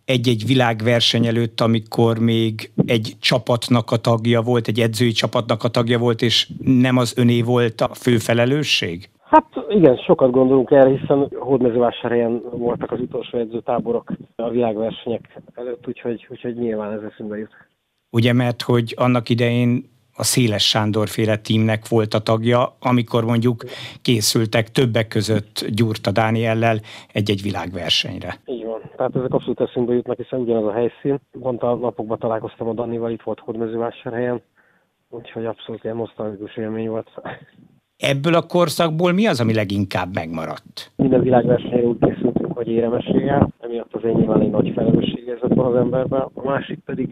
egy-egy 0.04 0.42
világverseny 0.46 1.26
előtt, 1.26 1.60
amikor 1.60 2.18
még 2.18 2.70
egy 2.86 3.16
csapatnak 3.20 3.90
a 3.90 3.96
tagja 3.96 4.40
volt, 4.40 4.68
egy 4.68 4.80
edzői 4.80 5.10
csapatnak 5.10 5.64
a 5.64 5.68
tagja 5.68 5.98
volt, 5.98 6.22
és 6.22 6.48
nem 6.64 6.96
az 6.96 7.18
öné 7.18 7.42
volt 7.42 7.80
a 7.80 7.88
fő 7.94 8.16
felelősség? 8.18 9.08
Hát 9.24 9.46
igen, 9.68 9.96
sokat 9.96 10.30
gondolunk 10.30 10.70
erre, 10.70 10.98
hiszen 10.98 11.30
hódmezővásárhelyen 11.38 12.42
voltak 12.52 12.92
az 12.92 13.00
utolsó 13.00 13.38
edzőtáborok 13.38 14.12
a 14.36 14.50
világversenyek 14.50 15.40
előtt, 15.54 15.88
úgyhogy, 15.88 16.26
úgyhogy 16.28 16.54
nyilván 16.54 16.92
ez 16.92 17.02
eszünkbe 17.02 17.38
jut. 17.38 17.68
Ugye, 18.10 18.32
mert 18.32 18.62
hogy 18.62 18.94
annak 18.96 19.28
idején 19.28 19.88
a 20.16 20.22
Széles 20.22 20.68
Sándor 20.68 21.08
féle 21.08 21.36
tímnek 21.36 21.88
volt 21.88 22.14
a 22.14 22.18
tagja, 22.18 22.76
amikor 22.80 23.24
mondjuk 23.24 23.64
készültek 24.02 24.70
többek 24.70 25.08
között 25.08 25.66
Gyurta 25.68 26.10
Dániellel 26.10 26.78
egy-egy 27.12 27.42
világversenyre. 27.42 28.40
Így 28.46 28.64
van. 28.64 28.80
Tehát 28.96 29.16
ezek 29.16 29.32
abszolút 29.32 29.60
eszünkbe 29.60 29.94
jutnak, 29.94 30.16
hiszen 30.16 30.40
ugyanaz 30.40 30.64
a 30.64 30.72
helyszín. 30.72 31.18
Pont 31.40 31.62
a 31.62 31.74
napokban 31.74 32.18
találkoztam 32.18 32.68
a 32.68 32.72
Danival, 32.72 33.10
itt 33.10 33.22
volt 33.22 33.38
Hódmezővásárhelyen, 33.38 34.42
úgyhogy 35.10 35.46
abszolút 35.46 35.84
ilyen 35.84 35.96
nosztalgikus 35.96 36.56
élmény 36.56 36.88
volt. 36.88 37.08
Ebből 37.96 38.34
a 38.34 38.46
korszakból 38.46 39.12
mi 39.12 39.26
az, 39.26 39.40
ami 39.40 39.54
leginkább 39.54 40.14
megmaradt? 40.14 40.92
Minden 40.96 41.22
világversenyre 41.22 41.82
úgy 41.82 41.98
készültünk, 42.00 42.52
hogy 42.52 42.68
éremességgel, 42.68 43.52
emiatt 43.60 43.94
az 43.94 44.04
én 44.04 44.14
nyilván 44.14 44.40
egy 44.40 44.50
nagy 44.50 44.72
felelősségérzet 44.74 45.54
van 45.54 45.66
az 45.66 45.76
emberben. 45.76 46.20
A 46.34 46.42
másik 46.42 46.78
pedig 46.84 47.08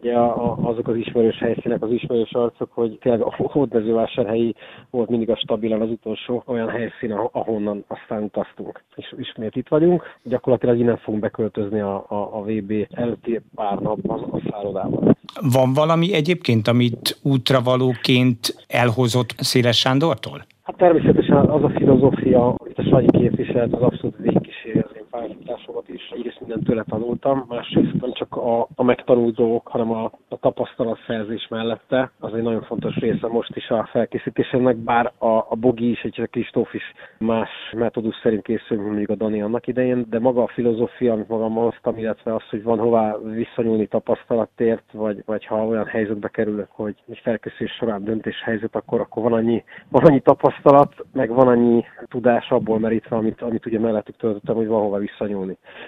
ugye 0.00 0.14
a, 0.14 0.44
a, 0.44 0.58
azok 0.62 0.88
az 0.88 0.96
ismerős 0.96 1.38
helyszínek, 1.38 1.82
az 1.82 1.90
ismerős 1.90 2.32
arcok, 2.32 2.68
hogy 2.72 2.98
tényleg 3.00 3.20
a 3.20 3.34
hódmezővásárhelyi 3.36 4.54
volt 4.90 5.08
mindig 5.08 5.30
a 5.30 5.36
stabilan 5.36 5.80
az 5.80 5.90
utolsó 5.90 6.42
olyan 6.46 6.68
helyszín, 6.68 7.12
ahonnan 7.32 7.84
aztán 7.86 8.22
utaztunk. 8.22 8.82
És 8.94 9.14
ismét 9.18 9.56
itt 9.56 9.68
vagyunk. 9.68 10.02
Gyakorlatilag 10.22 10.78
innen 10.78 10.96
fogunk 10.96 11.22
beköltözni 11.22 11.80
a, 11.80 12.04
a, 12.08 12.14
a 12.14 12.42
VB 12.42 12.72
előtti 12.90 13.40
pár 13.54 13.78
napban 13.78 14.22
a 14.22 14.40
szállodában. 14.50 15.16
Van 15.52 15.72
valami 15.72 16.14
egyébként, 16.14 16.68
amit 16.68 17.18
útravalóként 17.22 18.64
elhozott 18.68 19.34
Széles 19.36 19.78
Sándortól? 19.78 20.44
Hát 20.62 20.76
természetesen 20.76 21.36
az 21.36 21.62
a 21.62 21.70
filozófia, 21.70 22.54
amit 22.58 22.78
a 22.78 22.82
Sanyi 22.82 23.10
képviselt, 23.10 23.72
az 23.72 23.82
abszolút 23.82 24.16
végkíséri 24.18 24.78
az 24.78 24.90
én 24.96 25.04
pályafutásomat 25.46 25.88
is. 25.88 26.08
Egyrészt 26.10 26.40
mindent 26.40 26.64
tőle 26.64 26.84
tanultam, 26.88 27.44
másrészt 27.48 28.00
nem 28.00 28.12
csak 28.12 28.36
a, 28.36 28.68
a 28.74 28.82
megtanult 28.82 29.34
dolgok, 29.34 29.68
hanem 29.68 29.90
a, 29.90 30.04
a 30.28 30.36
tapasztalatszerzés 30.36 31.46
mellette. 31.50 32.10
Az 32.20 32.34
egy 32.34 32.42
nagyon 32.42 32.62
fontos 32.62 32.96
része 32.96 33.26
most 33.28 33.56
is 33.56 33.68
a 33.68 33.88
felkészítésemnek, 33.92 34.76
bár 34.76 35.12
a, 35.18 35.26
a 35.26 35.56
Bogi 35.60 35.90
is, 35.90 36.02
egy 36.02 36.20
a 36.20 36.26
Kristóf 36.26 36.74
is 36.74 36.92
más 37.18 37.48
metódus 37.72 38.16
szerint 38.22 38.42
készül, 38.42 38.76
mint 38.76 38.88
mondjuk 38.88 39.10
a 39.10 39.14
Dani 39.14 39.42
annak 39.42 39.66
idején, 39.66 40.06
de 40.08 40.18
maga 40.18 40.42
a 40.42 40.48
filozófia, 40.48 41.12
amit 41.12 41.28
magammal 41.28 41.64
hoztam, 41.64 41.98
illetve 41.98 42.34
az, 42.34 42.42
hogy 42.50 42.62
van 42.62 42.78
hová 42.78 43.16
visszanyúlni 43.18 43.86
tapasztalatért, 43.86 44.92
vagy, 44.92 45.22
vagy 45.26 45.46
ha 45.46 45.66
olyan 45.66 45.86
helyzetbe 45.86 46.28
kerülök, 46.28 46.68
hogy 46.70 46.94
egy 47.08 47.20
felkészülés 47.22 47.72
során 47.72 48.04
döntés 48.04 48.42
helyzet, 48.42 48.76
akkor, 48.76 49.00
akkor 49.00 49.22
van 49.22 49.32
annyi, 49.32 49.64
van 49.88 50.04
annyi 50.04 50.20
tapasztalat, 50.20 50.94
meg 51.12 51.28
van 51.30 51.48
annyi 51.48 51.84
tudás 52.08 52.50
abból 52.50 52.78
merítve, 52.78 53.16
amit, 53.16 53.42
amit 53.42 53.66
ugye 53.66 53.78
mellettük 53.78 54.16
töltöttem, 54.16 54.54
hogy 54.54 54.66
van 54.66 54.80
hova 54.80 54.98
visszanyúlni. 54.98 55.35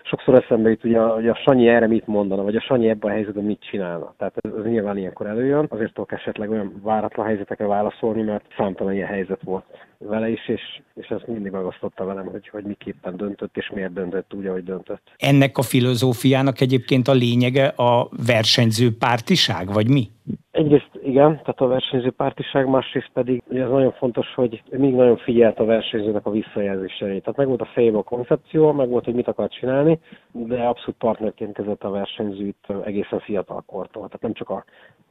Sokszor 0.02 0.34
eszembe 0.34 0.68
jut, 0.68 0.84
ugye, 0.84 1.00
hogy 1.00 1.28
a 1.28 1.34
Sanyi 1.34 1.68
erre 1.68 1.86
mit 1.86 2.06
mondana, 2.06 2.42
vagy 2.42 2.56
a 2.56 2.60
Sanyi 2.60 2.88
ebben 2.88 3.10
a 3.10 3.14
helyzetben 3.14 3.44
mit 3.44 3.66
csinálna. 3.70 4.14
Tehát 4.18 4.34
ez, 4.36 4.50
ez 4.58 4.64
nyilván 4.64 4.96
ilyenkor 4.96 5.26
előjön, 5.26 5.66
azért 5.68 5.92
tudok 5.92 6.12
esetleg 6.12 6.50
olyan 6.50 6.80
váratlan 6.82 7.26
helyzetekre 7.26 7.66
válaszolni, 7.66 8.22
mert 8.22 8.44
számtalan 8.56 8.92
ilyen 8.94 9.08
helyzet 9.08 9.42
volt 9.42 9.64
vele 9.98 10.28
is, 10.28 10.48
és, 10.48 10.80
és 10.94 11.06
ez 11.06 11.20
mindig 11.26 11.52
megasztotta 11.52 12.04
velem, 12.04 12.26
hogy, 12.26 12.48
hogy 12.48 12.64
miképpen 12.64 13.16
döntött, 13.16 13.56
és 13.56 13.70
miért 13.74 13.92
döntött 13.92 14.34
úgy, 14.34 14.46
ahogy 14.46 14.64
döntött. 14.64 15.02
Ennek 15.16 15.58
a 15.58 15.62
filozófiának 15.62 16.60
egyébként 16.60 17.08
a 17.08 17.12
lényege 17.12 17.66
a 17.66 18.08
versenyző 18.26 18.96
pártiság, 18.96 19.72
vagy 19.72 19.88
mi? 19.88 20.08
Egyrészt 20.50 20.90
igen, 21.02 21.30
tehát 21.30 21.60
a 21.60 21.66
versenyző 21.66 22.10
pártiság, 22.10 22.68
másrészt 22.68 23.10
pedig 23.12 23.42
ugye 23.48 23.62
ez 23.62 23.70
nagyon 23.70 23.92
fontos, 23.92 24.34
hogy 24.34 24.62
még 24.70 24.94
nagyon 24.94 25.16
figyelt 25.16 25.58
a 25.58 25.64
versenyzőnek 25.64 26.26
a 26.26 26.30
visszajelzéseit. 26.30 27.22
Tehát 27.22 27.36
meg 27.36 27.46
volt 27.46 27.60
a 27.60 27.70
fejében 27.72 28.00
a 28.00 28.02
koncepció, 28.02 28.72
meg 28.72 28.88
volt, 28.88 29.04
hogy 29.04 29.14
mit 29.14 29.28
akar 29.28 29.48
csinálni, 29.48 29.98
de 30.32 30.62
abszolút 30.62 30.96
partnerként 30.98 31.52
kezett 31.52 31.82
a 31.82 31.90
versenyzőt 31.90 32.72
egészen 32.84 33.20
fiatal 33.20 33.62
kortól. 33.66 34.06
Tehát 34.06 34.22
nem 34.22 34.32
csak 34.32 34.50
a 34.50 34.64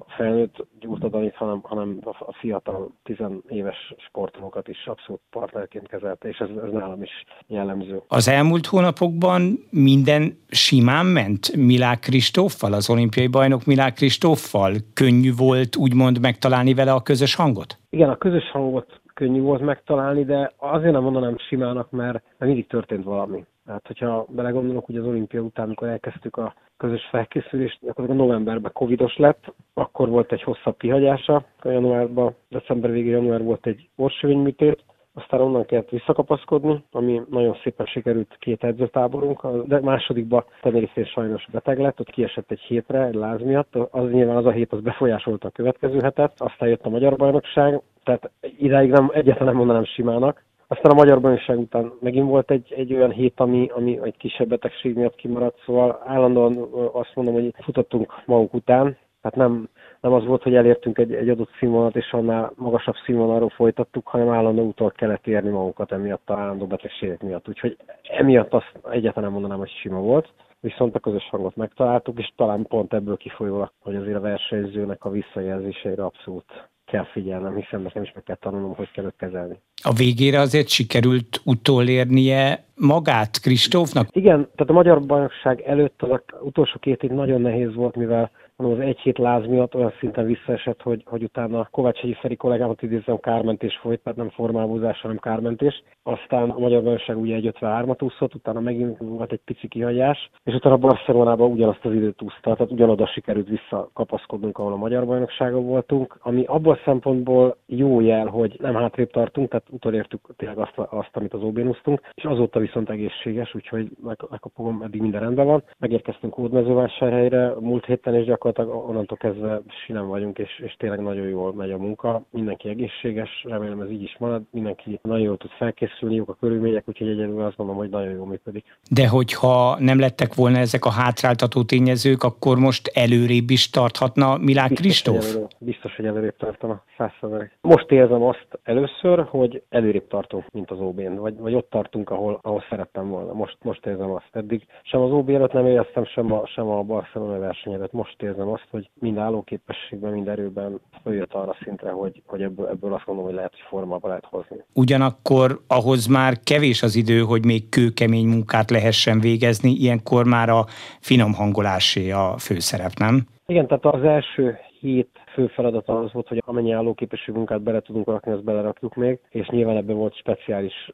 felnőtt 0.08 0.68
gyújtadalit, 0.80 1.36
hanem, 1.36 1.60
hanem 1.64 2.00
a 2.04 2.34
fiatal, 2.40 2.92
tizenéves 3.04 3.94
sportolókat 3.98 4.68
is 4.68 4.86
abszolút 4.86 5.22
partnerként 5.30 5.88
kezelte, 5.88 6.28
és 6.28 6.38
ez, 6.38 6.50
ez 6.66 6.72
nálam 6.72 7.04
is 7.04 7.26
jellemző. 7.48 8.02
Az 8.08 8.28
elmúlt 8.28 8.66
hónapokban 8.66 9.68
minden 9.70 10.40
simán 10.50 11.06
ment 11.06 11.56
Milák 11.56 12.00
Kristóffal, 12.00 12.74
az 12.74 12.90
olimpiai 12.90 13.28
bajnok 13.28 13.66
Milák 13.66 13.94
Kristóffal? 13.94 14.74
Könnyű 15.08 15.34
volt 15.38 15.76
úgymond 15.76 16.20
megtalálni 16.20 16.74
vele 16.74 16.92
a 16.92 17.02
közös 17.02 17.36
hangot? 17.36 17.78
Igen, 17.90 18.10
a 18.10 18.18
közös 18.18 18.52
hangot 18.52 19.02
könnyű 19.14 19.42
volt 19.42 19.62
megtalálni, 19.62 20.24
de 20.26 20.52
azért 20.58 20.92
nem 20.94 21.04
mondanám 21.04 21.38
simának, 21.38 21.92
mert, 21.92 22.24
mindig 22.40 22.68
történt 22.68 23.04
valami. 23.04 23.46
Tehát, 23.66 23.88
hogyha 23.88 24.26
belegondolok, 24.30 24.86
hogy 24.86 24.98
az 24.98 25.06
olimpia 25.06 25.42
után, 25.42 25.66
amikor 25.66 25.88
elkezdtük 25.88 26.38
a 26.38 26.54
közös 26.78 27.08
felkészülést, 27.12 27.80
akkor 27.88 28.10
a 28.10 28.14
novemberben 28.14 28.72
covidos 28.74 29.18
lett, 29.18 29.54
akkor 29.74 30.10
volt 30.10 30.32
egy 30.32 30.44
hosszabb 30.44 30.78
kihagyása, 30.78 31.46
januárban, 31.64 32.36
december 32.50 32.92
végén 32.92 33.12
január 33.12 33.44
volt 33.44 33.66
egy 33.66 33.90
orsövényműtét, 33.96 34.84
aztán 35.18 35.42
onnan 35.42 35.66
kellett 35.66 35.90
visszakapaszkodni, 35.90 36.84
ami 36.92 37.22
nagyon 37.30 37.58
szépen 37.64 37.86
sikerült 37.86 38.36
két 38.40 38.64
edzőtáborunk, 38.64 39.48
de 39.66 39.80
másodikban 39.80 40.44
Tenerife 40.62 41.06
sajnos 41.06 41.48
beteg 41.52 41.80
lett, 41.80 42.00
ott 42.00 42.10
kiesett 42.10 42.52
egy 42.52 42.60
hétre, 42.60 43.06
egy 43.06 43.14
láz 43.14 43.42
miatt, 43.42 43.76
az 43.76 44.12
nyilván 44.12 44.36
az 44.36 44.46
a 44.46 44.52
hét 44.52 44.74
az 44.74 44.82
befolyásolta 44.82 45.48
a 45.48 45.52
következő 45.52 46.00
hetet, 46.00 46.34
aztán 46.38 46.70
jött 46.70 46.86
a 46.86 46.90
magyar 46.90 47.16
bajnokság, 47.16 47.82
tehát 48.04 48.32
idáig 48.58 48.90
nem, 48.90 49.10
egyáltalán 49.14 49.48
nem 49.48 49.58
mondanám 49.58 49.86
simának, 49.86 50.44
aztán 50.68 50.92
a 50.92 50.96
magyar 50.96 51.22
bajnokság 51.22 51.60
után 51.60 51.92
megint 52.00 52.30
volt 52.30 52.52
egy, 52.52 52.74
egy 52.76 52.94
olyan 52.94 53.12
hét, 53.12 53.40
ami, 53.40 53.70
ami 53.74 54.00
egy 54.04 54.18
kisebb 54.18 54.48
betegség 54.48 54.96
miatt 54.96 55.16
kimaradt, 55.16 55.62
szóval 55.66 56.02
állandóan 56.06 56.70
azt 56.92 57.12
mondom, 57.16 57.34
hogy 57.34 57.54
futottunk 57.60 58.14
magunk 58.26 58.54
után, 58.54 58.98
tehát 59.22 59.50
nem, 59.50 59.70
nem 60.02 60.14
az 60.14 60.26
volt, 60.26 60.44
hogy 60.44 60.56
elértünk 60.56 60.98
egy, 60.98 61.14
egy 61.14 61.30
adott 61.30 61.50
színvonalat, 61.60 61.96
és 61.96 62.12
annál 62.12 62.52
magasabb 62.56 62.96
színvonalról 63.06 63.50
folytattuk, 63.50 64.08
hanem 64.08 64.30
állandó 64.30 64.64
úton 64.64 64.92
kellett 64.96 65.28
érni 65.28 65.50
magunkat 65.50 65.92
emiatt 65.92 66.30
a 66.30 66.38
állandó 66.38 66.68
betegségek 66.68 67.22
miatt. 67.22 67.48
Úgyhogy 67.48 67.78
emiatt 68.04 68.54
azt 68.54 68.72
egyáltalán 68.84 69.24
nem 69.24 69.32
mondanám, 69.32 69.58
hogy 69.58 69.72
sima 69.82 70.00
volt. 70.00 70.30
Viszont 70.60 70.96
a 70.96 71.00
közös 71.00 71.28
hangot 71.30 71.56
megtaláltuk, 71.56 72.20
és 72.20 72.32
talán 72.36 72.66
pont 72.68 72.94
ebből 72.94 73.18
kifolyólag, 73.18 73.72
hogy 73.80 73.96
azért 73.96 74.18
a 74.18 74.20
versenyzőnek 74.22 75.06
a 75.06 75.10
visszajelzéseire 75.10 76.04
abszolút 76.04 76.70
kell 76.86 77.06
figyelnem, 77.06 77.56
hiszen 77.56 77.82
nekem 77.82 78.04
is 78.04 78.12
meg 78.14 78.24
kell 78.24 78.36
tanulnom, 78.36 78.76
hogy 78.76 78.92
kell 78.92 79.06
őt 79.06 79.16
kezelni. 79.18 79.60
A 79.84 79.94
végére 79.94 80.40
azért 80.40 80.68
sikerült 80.68 81.42
utolérnie 81.46 82.66
magát 82.76 83.40
Kristófnak? 83.42 84.08
Igen, 84.12 84.38
tehát 84.56 84.70
a 84.70 84.74
Magyar 84.74 85.06
Bajnokság 85.06 85.62
előtt 85.62 86.02
az 86.02 86.20
utolsó 86.42 86.80
két 86.80 87.04
év 87.04 87.10
nagyon 87.10 87.42
nehéz 87.42 87.74
volt, 87.74 87.96
mivel 87.96 88.32
mondom, 88.58 88.80
az 88.80 88.86
egy-hét 88.86 89.18
láz 89.18 89.46
miatt 89.46 89.76
olyan 89.76 89.94
szinten 90.00 90.26
visszaesett, 90.26 90.82
hogy, 90.82 91.04
hogy 91.06 91.24
utána 91.24 91.68
Kovács 91.72 92.00
Hegyi 92.00 92.14
Feri 92.14 92.36
kollégámat 92.36 92.82
idézem, 92.82 93.20
kármentés 93.20 93.78
folyt, 93.82 94.02
tehát 94.04 94.18
nem 94.18 94.30
formálózás, 94.30 95.02
hanem 95.02 95.18
kármentés. 95.18 95.84
Aztán 96.04 96.50
a 96.50 96.60
Magyar 96.60 96.84
Bajnokság 96.84 97.18
ugye 97.18 97.36
egy 97.36 97.56
53-at 97.60 98.04
úszott, 98.04 98.36
utána 98.36 98.60
megint 98.60 98.98
volt 98.98 99.32
egy 99.32 99.42
pici 99.46 99.68
kihagyás, 99.68 100.30
és 100.44 100.54
utána 100.54 100.78
Barcelonában 100.78 101.52
ugyanazt 101.52 101.86
az 101.86 101.94
időt 101.94 102.22
úszta, 102.22 102.56
tehát 102.56 102.72
ugyanoda 102.72 103.08
sikerült 103.08 103.48
visszakapaszkodnunk, 103.48 104.58
ahol 104.58 104.74
a 104.74 104.78
Magyar 104.78 105.06
Bajnokságon 105.06 105.66
voltunk, 105.66 106.18
ami 106.22 106.44
abból 106.46 106.74
a 106.74 106.80
szempontból 106.86 107.58
jó 107.66 108.02
jel, 108.02 108.26
hogy 108.26 108.58
nem 108.60 108.76
hátrébb 108.76 109.12
tartunk, 109.12 109.50
tehát 109.50 109.68
utolértük 109.70 110.22
tényleg 110.36 110.58
azt, 110.58 110.78
azt 110.78 111.16
amit 111.16 111.34
az 111.34 111.42
OB-n 111.42 111.68
úsztunk, 111.68 112.02
és 112.14 112.24
azóta 112.24 112.60
viszont 112.60 112.90
egészséges, 112.90 113.56
úgyhogy 113.56 113.90
megkapom, 114.30 114.82
eddig 114.82 115.02
minden 115.02 115.22
rendben 115.22 115.46
van. 115.46 115.64
Megérkeztünk 115.80 116.34
Hódmezővásárhelyre 116.34 117.54
múlt 117.60 117.86
héten, 117.86 118.16
és 118.16 118.26
gyakorlatilag 118.26 118.47
onnantól 118.56 119.18
kezdve 119.18 119.62
sinem 119.86 120.08
vagyunk, 120.08 120.38
és, 120.38 120.60
és 120.60 120.76
tényleg 120.78 121.00
nagyon 121.00 121.28
jól 121.28 121.54
megy 121.54 121.72
a 121.72 121.78
munka. 121.78 122.22
Mindenki 122.30 122.70
egészséges, 122.70 123.30
remélem 123.44 123.82
ez 123.82 123.90
így 123.90 124.04
is 124.04 124.16
marad, 124.20 124.42
mindenki 124.52 125.00
nagyon 125.02 125.26
jól 125.26 125.38
tud 125.38 125.52
felkészülni, 125.52 126.16
jók 126.16 126.30
a 126.30 126.38
körülmények, 126.40 126.84
úgyhogy 126.88 127.08
egyedül 127.08 127.42
azt 127.42 127.58
mondom, 127.58 127.76
hogy 127.76 127.90
nagyon 127.90 128.12
jól 128.12 128.26
működik. 128.26 128.66
De 128.90 129.08
hogyha 129.08 129.78
nem 129.80 130.00
lettek 130.00 130.36
volna 130.36 130.58
ezek 130.58 130.86
a 130.86 130.92
hátráltató 130.92 131.64
tényezők, 131.64 132.24
akkor 132.24 132.58
most 132.58 132.92
előrébb 132.94 133.50
is 133.50 133.70
tarthatna 133.70 134.38
Milák 134.38 134.72
Kristóf? 134.74 135.34
Hogy 135.34 135.46
biztos, 135.60 135.96
hogy 135.96 136.06
előrébb 136.06 136.38
tartana, 136.38 136.84
százszerzalék. 136.98 137.58
Most 137.62 137.92
érzem 137.92 138.24
azt 138.24 138.48
először, 138.64 139.26
hogy 139.30 139.64
előrébb 139.70 140.08
tartunk, 140.08 140.46
mint 140.52 140.72
az 140.72 140.80
OB-n, 140.80 141.16
vagy, 141.16 141.38
vagy 141.38 141.54
ott 141.54 141.70
tartunk, 141.70 142.10
ahol, 142.10 142.40
ahol 142.42 142.64
szerettem 142.70 143.10
volna. 143.10 143.34
Most, 143.34 143.58
most 143.62 143.86
érzem 143.86 144.12
azt. 144.12 144.30
Eddig 144.32 144.66
sem 144.84 145.02
az 145.02 145.12
OB 145.12 145.30
előtt 145.30 145.52
nem 145.52 145.66
éreztem, 145.66 146.06
sem 146.06 146.32
a, 146.32 146.48
sem 146.48 146.68
a 146.68 146.82
Barcelona 146.82 147.40
verseny 147.40 147.74
előtt. 147.74 147.92
Most 147.92 148.22
érzem 148.22 148.37
azt, 148.40 148.68
hogy 148.70 148.90
mind 149.00 149.18
állóképességben, 149.18 150.12
mind 150.12 150.28
erőben 150.28 150.80
följött 151.04 151.34
arra 151.34 151.56
szintre, 151.64 151.92
hogy, 151.92 152.22
hogy 152.26 152.42
ebből, 152.42 152.68
ebből 152.68 152.94
azt 152.94 153.06
mondom, 153.06 153.26
hogy 153.26 153.34
lehet, 153.34 153.52
hogy 153.52 153.66
formába 153.68 154.08
lehet 154.08 154.26
hozni. 154.26 154.64
Ugyanakkor 154.74 155.60
ahhoz 155.68 156.06
már 156.06 156.40
kevés 156.44 156.84
az 156.84 156.96
idő, 156.96 157.20
hogy 157.20 157.46
még 157.46 157.70
kőkemény 157.70 158.28
munkát 158.28 158.70
lehessen 158.70 159.20
végezni, 159.20 159.70
ilyenkor 159.70 160.26
már 160.26 160.50
a 160.50 160.66
finom 161.00 161.34
hangolásé 161.34 162.12
a 162.12 162.38
főszerep, 162.38 162.92
nem? 162.94 163.28
Igen, 163.46 163.68
tehát 163.68 163.86
az 163.86 164.04
első 164.04 164.58
hét 164.80 165.10
fő 165.38 165.48
feladata 165.48 166.00
az 166.00 166.14
volt, 166.14 166.28
hogy 166.28 166.44
amennyi 166.46 166.72
állóképesség 166.72 167.36
munkát 167.36 167.62
bele 167.62 167.80
tudunk 167.80 168.08
rakni, 168.08 168.32
azt 168.32 168.44
belerakjuk 168.44 168.96
még, 168.96 169.20
és 169.30 169.48
nyilván 169.48 169.78
ebben 169.78 169.96
volt 169.96 170.18
speciális 170.18 170.92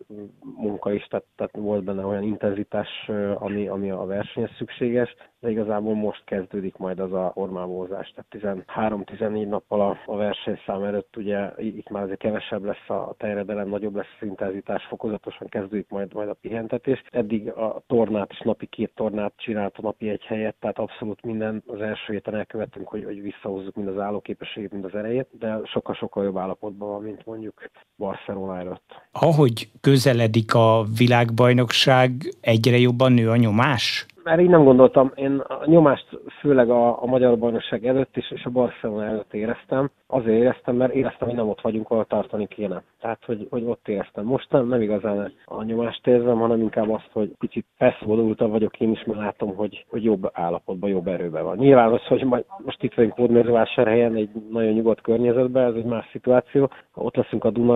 munka 0.56 0.94
is, 0.94 1.08
tehát, 1.08 1.26
tehát 1.36 1.56
volt 1.56 1.84
benne 1.84 2.06
olyan 2.06 2.24
intenzitás, 2.24 3.10
ami, 3.36 3.68
ami 3.68 3.90
a 3.90 4.06
versenyhez 4.06 4.56
szükséges, 4.58 5.16
de 5.40 5.50
igazából 5.50 5.94
most 5.94 6.24
kezdődik 6.26 6.78
majd 6.78 7.00
az 7.00 7.14
a 7.14 7.32
formálózás, 7.34 8.14
tehát 8.16 8.66
13-14 8.76 9.48
nappal 9.48 9.82
a, 9.82 9.98
a 10.06 10.16
versenyszám 10.16 10.84
előtt 10.84 11.18
ugye 11.18 11.52
itt 11.58 11.90
már 11.90 12.04
azért 12.04 12.20
kevesebb 12.20 12.64
lesz 12.64 12.90
a 12.90 13.14
terjedelem, 13.18 13.68
nagyobb 13.68 13.96
lesz 13.96 14.16
az 14.20 14.28
intenzitás, 14.28 14.86
fokozatosan 14.86 15.48
kezdődik 15.48 15.90
majd, 15.90 16.14
majd 16.14 16.30
a 16.30 16.38
pihentetés. 16.42 17.04
Eddig 17.12 17.50
a 17.50 17.84
tornát 17.88 18.32
is 18.32 18.40
napi 18.40 18.66
két 18.66 18.92
tornát 18.96 19.34
csinált 19.36 19.78
a 19.78 19.82
napi 19.82 20.10
egy 20.10 20.24
helyet, 20.24 20.56
tehát 20.60 20.80
abszolút 20.80 21.22
minden 21.22 21.64
az 21.68 21.82
első 21.82 22.14
héten 22.14 22.36
elkövettünk, 22.36 22.88
hogy, 22.88 23.04
hogy 23.04 23.22
visszahozzuk 23.22 23.76
mind 23.76 23.88
az 23.88 23.98
állóképességét, 24.34 24.72
mind 24.72 24.86
az 24.86 24.96
erejét, 24.96 25.28
de 25.40 25.60
sokkal-sokkal 25.64 26.24
jobb 26.24 26.38
állapotban 26.38 26.90
van, 26.90 27.02
mint 27.02 27.26
mondjuk 27.26 27.70
Barcelona 27.96 28.58
előtt. 28.58 29.02
Ahogy 29.12 29.70
közeledik 29.82 30.54
a 30.54 30.86
világbajnokság, 30.98 32.12
egyre 32.42 32.78
jobban 32.78 33.12
nő 33.12 33.30
a 33.30 33.36
nyomás? 33.36 34.06
Már 34.24 34.40
így 34.40 34.50
nem 34.50 34.64
gondoltam. 34.64 35.12
Én 35.16 35.40
a 35.40 35.66
nyomást 35.66 36.20
főleg 36.40 36.70
a, 36.70 37.02
a 37.04 37.06
magyar 37.06 37.38
bajnokság 37.38 37.86
előtt 37.86 38.18
is, 38.18 38.32
és 38.32 38.46
a 38.46 38.50
Barcelona 38.50 39.06
előtt 39.06 39.34
éreztem. 39.34 39.90
Azért 40.08 40.38
éreztem, 40.38 40.76
mert 40.76 40.94
éreztem, 40.94 41.28
hogy 41.28 41.38
nem 41.38 41.50
ott 41.50 41.62
vagyunk, 41.62 41.90
ahol 41.90 42.06
tartani 42.06 42.48
kéne. 42.48 42.84
Tehát, 43.02 43.20
hogy, 43.26 43.48
hogy 43.50 43.64
ott 43.66 43.88
éreztem. 43.88 44.26
Most 44.26 44.52
nem, 44.52 44.68
nem 44.68 44.82
igazán 44.82 45.34
a 45.46 45.64
nyomást 45.64 46.08
érzem, 46.08 46.38
hanem 46.38 46.62
inkább 46.62 46.90
azt, 46.90 47.10
hogy 47.12 47.32
picit 47.40 47.66
felszabadultabb 47.78 48.52
vagyok 48.52 48.80
én 48.80 48.92
is, 48.92 49.04
mert 49.04 49.20
látom, 49.20 49.56
hogy, 49.56 49.86
hogy 49.90 50.04
jobb 50.04 50.30
állapotban, 50.34 50.90
jobb 50.90 51.08
erőben 51.08 51.44
van. 51.44 51.58
Nyilván 51.58 51.92
az, 51.92 52.06
hogy 52.06 52.24
majd, 52.24 52.46
most 52.66 52.84
itt 52.84 52.94
vagyunk 52.94 53.14
Hódmezővásárhelyen, 53.14 54.16
egy 54.16 54.30
nagyon 54.50 54.74
nyugodt 54.74 55.02
környezetben, 55.02 55.70
ez 55.70 55.76
egy 55.76 55.86
más 55.86 56.10
szituáció. 56.12 56.70
Ha 56.92 57.02
ott 57.02 57.16
leszünk 57.16 57.44
a 57.44 57.50
Duna 57.50 57.76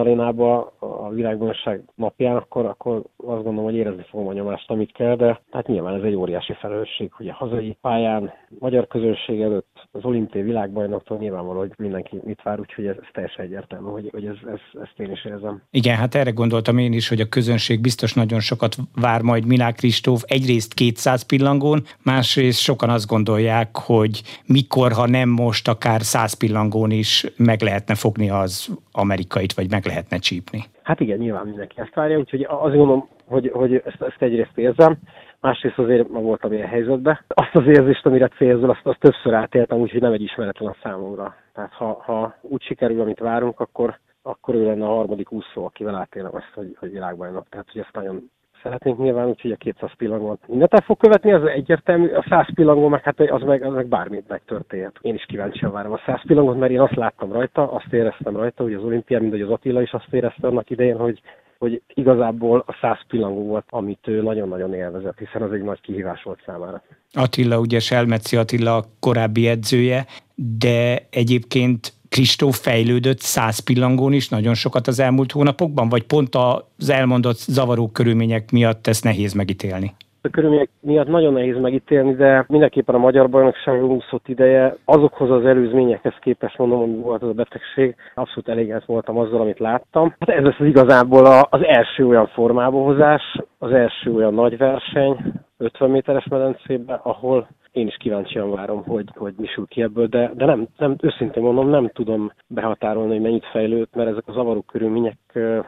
a 0.80 1.10
világbajnokság 1.10 1.84
napján, 1.96 2.36
akkor, 2.36 2.66
akkor 2.66 2.96
azt 3.18 3.44
gondolom, 3.44 3.64
hogy 3.64 3.76
érezni 3.76 4.06
fogom 4.10 4.28
a 4.28 4.34
nyomást, 4.34 4.72
amit 4.72 4.92
kell, 4.92 5.16
de 5.16 5.40
hát 5.52 5.68
nyilván 5.68 5.96
ez 5.96 6.04
egy 6.04 6.16
óriási 6.16 6.37
óriási 6.38 6.54
felelősség, 6.60 7.12
hogy 7.14 7.28
a 7.28 7.34
hazai 7.34 7.78
pályán, 7.82 8.34
magyar 8.60 8.88
közönség 8.88 9.42
előtt 9.42 9.88
az 9.92 10.06
olimpiai 10.06 10.44
világbajnoktól 10.44 11.18
nyilvánvaló, 11.18 11.60
hogy 11.60 11.72
mindenki 11.78 12.20
mit 12.24 12.42
vár, 12.44 12.60
úgyhogy 12.60 12.86
ez, 12.86 12.96
ez 13.02 13.08
teljesen 13.14 13.46
egyértelmű, 13.46 13.90
hogy, 13.90 14.10
hogy 14.12 14.26
ez, 14.26 14.36
ez, 14.48 14.60
ezt 14.82 15.00
én 15.00 15.12
is 15.12 15.26
érzem. 15.26 15.62
Igen, 15.72 15.96
hát 15.96 16.16
erre 16.16 16.32
gondoltam 16.32 16.78
én 16.78 16.94
is, 16.94 17.10
hogy 17.10 17.22
a 17.22 17.30
közönség 17.30 17.82
biztos 17.82 18.14
nagyon 18.14 18.40
sokat 18.40 18.76
vár 18.96 19.22
majd 19.22 19.46
Milák 19.46 19.76
Kristóf 19.76 20.24
egyrészt 20.28 20.74
200 20.74 21.22
pillangón, 21.26 21.82
másrészt 22.04 22.60
sokan 22.60 22.90
azt 22.90 23.08
gondolják, 23.08 23.78
hogy 23.78 24.22
mikor, 24.46 24.92
ha 24.92 25.08
nem 25.08 25.30
most, 25.30 25.68
akár 25.68 26.02
100 26.02 26.34
pillangón 26.34 26.92
is 26.92 27.26
meg 27.38 27.62
lehetne 27.62 27.96
fogni 27.96 28.30
az 28.30 28.78
amerikait, 28.92 29.54
vagy 29.54 29.72
meg 29.72 29.86
lehetne 29.86 30.18
csípni. 30.18 30.64
Hát 30.84 31.00
igen, 31.00 31.18
nyilván 31.18 31.46
mindenki 31.46 31.76
ezt 31.80 31.94
várja, 31.94 32.18
úgyhogy 32.18 32.46
azt 32.50 32.76
gondolom, 32.76 33.08
hogy, 33.26 33.52
hogy 33.54 33.74
ezt, 33.74 34.02
ezt 34.02 34.22
egyrészt 34.22 34.58
érzem, 34.58 34.98
másrészt 35.42 35.78
azért 35.78 36.10
ma 36.10 36.20
voltam 36.20 36.54
ilyen 36.54 36.68
helyzetben. 36.68 37.20
Azt 37.28 37.56
az 37.56 37.68
érzést, 37.68 38.06
amire 38.06 38.28
célzol, 38.28 38.70
azt, 38.70 38.86
azt 38.86 39.00
többször 39.00 39.34
átéltem, 39.34 39.78
úgyhogy 39.78 40.02
nem 40.02 40.12
egy 40.12 40.22
ismeretlen 40.22 40.70
a 40.70 40.76
számomra. 40.84 41.36
Tehát 41.54 41.74
ha, 41.74 42.02
ha 42.06 42.36
úgy 42.42 42.62
sikerül, 42.62 43.02
amit 43.02 43.20
várunk, 43.20 43.60
akkor, 43.60 44.00
akkor 44.22 44.56
ő 44.56 44.66
lenne 44.66 44.86
a 44.86 44.96
harmadik 44.96 45.32
úszó, 45.32 45.66
akivel 45.66 45.96
átélem 45.96 46.36
ezt, 46.36 46.52
hogy, 46.54 46.76
hogy 46.80 46.92
világbajnok. 46.92 47.50
Tehát, 47.50 47.72
hogy 47.72 47.82
ezt 47.82 47.94
nagyon 47.94 48.30
szeretnénk 48.64 48.98
nyilván, 48.98 49.28
úgyhogy 49.28 49.52
a 49.52 49.56
200 49.56 49.92
pillangon 49.98 50.40
mindent 50.48 50.74
el 50.74 50.82
fog 50.82 50.98
követni, 50.98 51.34
az 51.34 51.44
egyértelmű, 51.44 52.08
a 52.08 52.26
100 52.30 52.54
pillangon 52.54 52.90
meg 52.90 53.04
hát 53.04 53.20
az 53.20 53.42
meg, 53.42 53.64
az 53.64 53.74
meg 53.74 53.88
bármit 53.88 54.28
megtörténhet. 54.28 54.98
Én 55.02 55.14
is 55.14 55.26
kíváncsian 55.26 55.72
várom 55.72 55.92
a 55.92 56.02
100 56.06 56.22
pillangot, 56.26 56.58
mert 56.58 56.72
én 56.72 56.80
azt 56.80 56.96
láttam 56.96 57.32
rajta, 57.32 57.72
azt 57.72 57.94
éreztem 57.94 58.36
rajta, 58.36 58.64
hogy 58.64 58.74
az 58.74 58.84
olimpián, 58.84 59.22
mint 59.22 59.34
hogy 59.34 59.42
az 59.42 59.50
Attila 59.50 59.82
is 59.82 59.92
azt 59.92 60.14
érezte 60.14 60.48
annak 60.48 60.70
idején, 60.70 60.98
hogy, 60.98 61.22
hogy 61.58 61.82
igazából 61.94 62.64
a 62.68 62.78
száz 62.82 63.00
pillangó 63.08 63.44
volt, 63.44 63.66
amit 63.70 64.08
ő 64.08 64.22
nagyon-nagyon 64.22 64.74
élvezett, 64.74 65.18
hiszen 65.18 65.42
az 65.42 65.52
egy 65.52 65.64
nagy 65.64 65.82
kihívás 65.82 66.24
volt 66.24 66.42
számára. 66.46 66.84
Attila, 67.14 67.60
ugye 67.60 67.80
Selmeci 67.80 68.36
Attila 68.36 68.86
korábbi 69.00 69.48
edzője, 69.48 70.06
de 70.36 71.08
egyébként 71.10 71.94
Kristóf 72.10 72.60
fejlődött 72.60 73.20
száz 73.20 73.60
pillangón 73.60 74.14
is 74.14 74.30
nagyon 74.30 74.54
sokat 74.54 74.88
az 74.88 75.00
elmúlt 75.00 75.32
hónapokban, 75.32 75.90
vagy 75.90 76.04
pont 76.04 76.36
az 76.36 76.90
elmondott 76.90 77.38
zavaró 77.38 77.88
körülmények 77.88 78.52
miatt 78.52 78.88
ezt 78.88 79.04
nehéz 79.04 79.34
megítélni? 79.34 79.96
A 80.22 80.30
körülmények 80.30 80.70
miatt 80.80 81.08
nagyon 81.08 81.34
nehéz 81.34 81.58
megítélni, 81.58 82.16
de 82.16 82.46
mindenképpen 82.48 82.96
a 82.96 82.98
magyar 82.98 83.30
bajnokság 83.30 83.86
úszott 83.86 84.28
ideje 84.28 84.76
azokhoz 84.86 85.32
az 85.32 85.46
előzményekhez 85.46 86.16
képest 86.22 86.58
mondom, 86.58 86.80
hogy 86.80 87.02
volt 87.02 87.22
az 87.22 87.30
a 87.30 87.34
betegség, 87.34 87.96
abszolút 88.16 88.50
elégedett 88.50 88.86
voltam 88.86 89.18
azzal, 89.18 89.42
amit 89.42 89.60
láttam. 89.60 90.16
Hát 90.20 90.30
ez 90.30 90.44
lesz 90.44 90.60
az 90.60 90.66
igazából 90.66 91.26
az 91.50 91.64
első 91.64 92.08
olyan 92.08 92.28
formába 92.28 92.84
hozás, 92.84 93.24
az 93.58 93.72
első 93.72 94.14
olyan 94.14 94.34
nagy 94.34 94.58
verseny, 94.58 95.18
50 95.58 95.90
méteres 95.90 96.28
medencébe, 96.28 97.00
ahol 97.04 97.48
én 97.72 97.88
is 97.88 97.98
kíváncsian 97.98 98.52
várom, 98.52 98.84
hogy, 98.84 99.10
hogy 99.16 99.34
mi 99.38 99.48
sül 99.48 99.66
ki 99.66 99.82
ebből, 99.82 100.08
de, 100.08 100.32
de 100.36 100.46
nem, 100.46 100.68
nem, 100.78 100.96
őszintén 101.02 101.44
mondom, 101.44 101.70
nem 101.70 101.90
tudom 101.90 102.32
behatárolni, 102.48 103.12
hogy 103.12 103.22
mennyit 103.22 103.46
fejlődt, 103.46 103.96
mert 103.96 104.10
ezek 104.10 104.28
az 104.28 104.34
zavaró 104.34 104.62
körülmények 104.62 105.18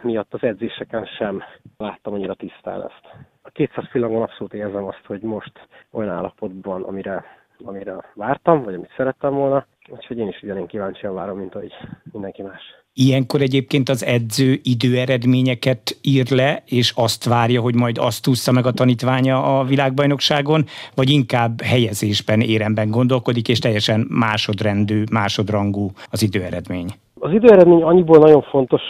miatt 0.01 0.33
az 0.33 0.43
edzéseken 0.43 1.05
sem 1.05 1.43
láttam 1.77 2.13
annyira 2.13 2.33
tisztán 2.33 2.81
ezt. 2.81 3.27
A 3.49 3.51
200 3.51 3.91
pillangon 3.91 4.21
abszolút 4.21 4.53
érzem 4.53 4.83
azt, 4.83 5.01
hogy 5.05 5.21
most 5.21 5.51
olyan 5.91 6.09
állapotban, 6.09 6.83
amire, 6.83 7.25
amire 7.63 8.11
vártam, 8.13 8.63
vagy 8.63 8.73
amit 8.73 8.93
szerettem 8.97 9.33
volna, 9.33 9.65
úgyhogy 9.87 10.17
én 10.17 10.27
is 10.27 10.41
ugyanén 10.41 10.67
kíváncsian 10.67 11.13
várom, 11.13 11.37
mint 11.37 11.55
ahogy 11.55 11.73
mindenki 12.11 12.41
más. 12.41 12.61
Ilyenkor 12.93 13.41
egyébként 13.41 13.89
az 13.89 14.05
edző 14.05 14.59
időeredményeket 14.63 15.97
ír 16.01 16.31
le, 16.31 16.63
és 16.65 16.93
azt 16.95 17.23
várja, 17.23 17.61
hogy 17.61 17.75
majd 17.75 17.97
azt 17.97 18.27
ússza 18.27 18.51
meg 18.51 18.65
a 18.65 18.71
tanítványa 18.71 19.59
a 19.59 19.63
világbajnokságon, 19.63 20.65
vagy 20.95 21.09
inkább 21.09 21.61
helyezésben, 21.61 22.41
éremben 22.41 22.89
gondolkodik, 22.89 23.47
és 23.47 23.59
teljesen 23.59 24.07
másodrendű, 24.09 25.03
másodrangú 25.11 25.91
az 26.09 26.21
időeredmény. 26.21 26.87
Az 27.19 27.31
időeredmény 27.31 27.83
annyiból 27.83 28.17
nagyon 28.17 28.41
fontos 28.41 28.81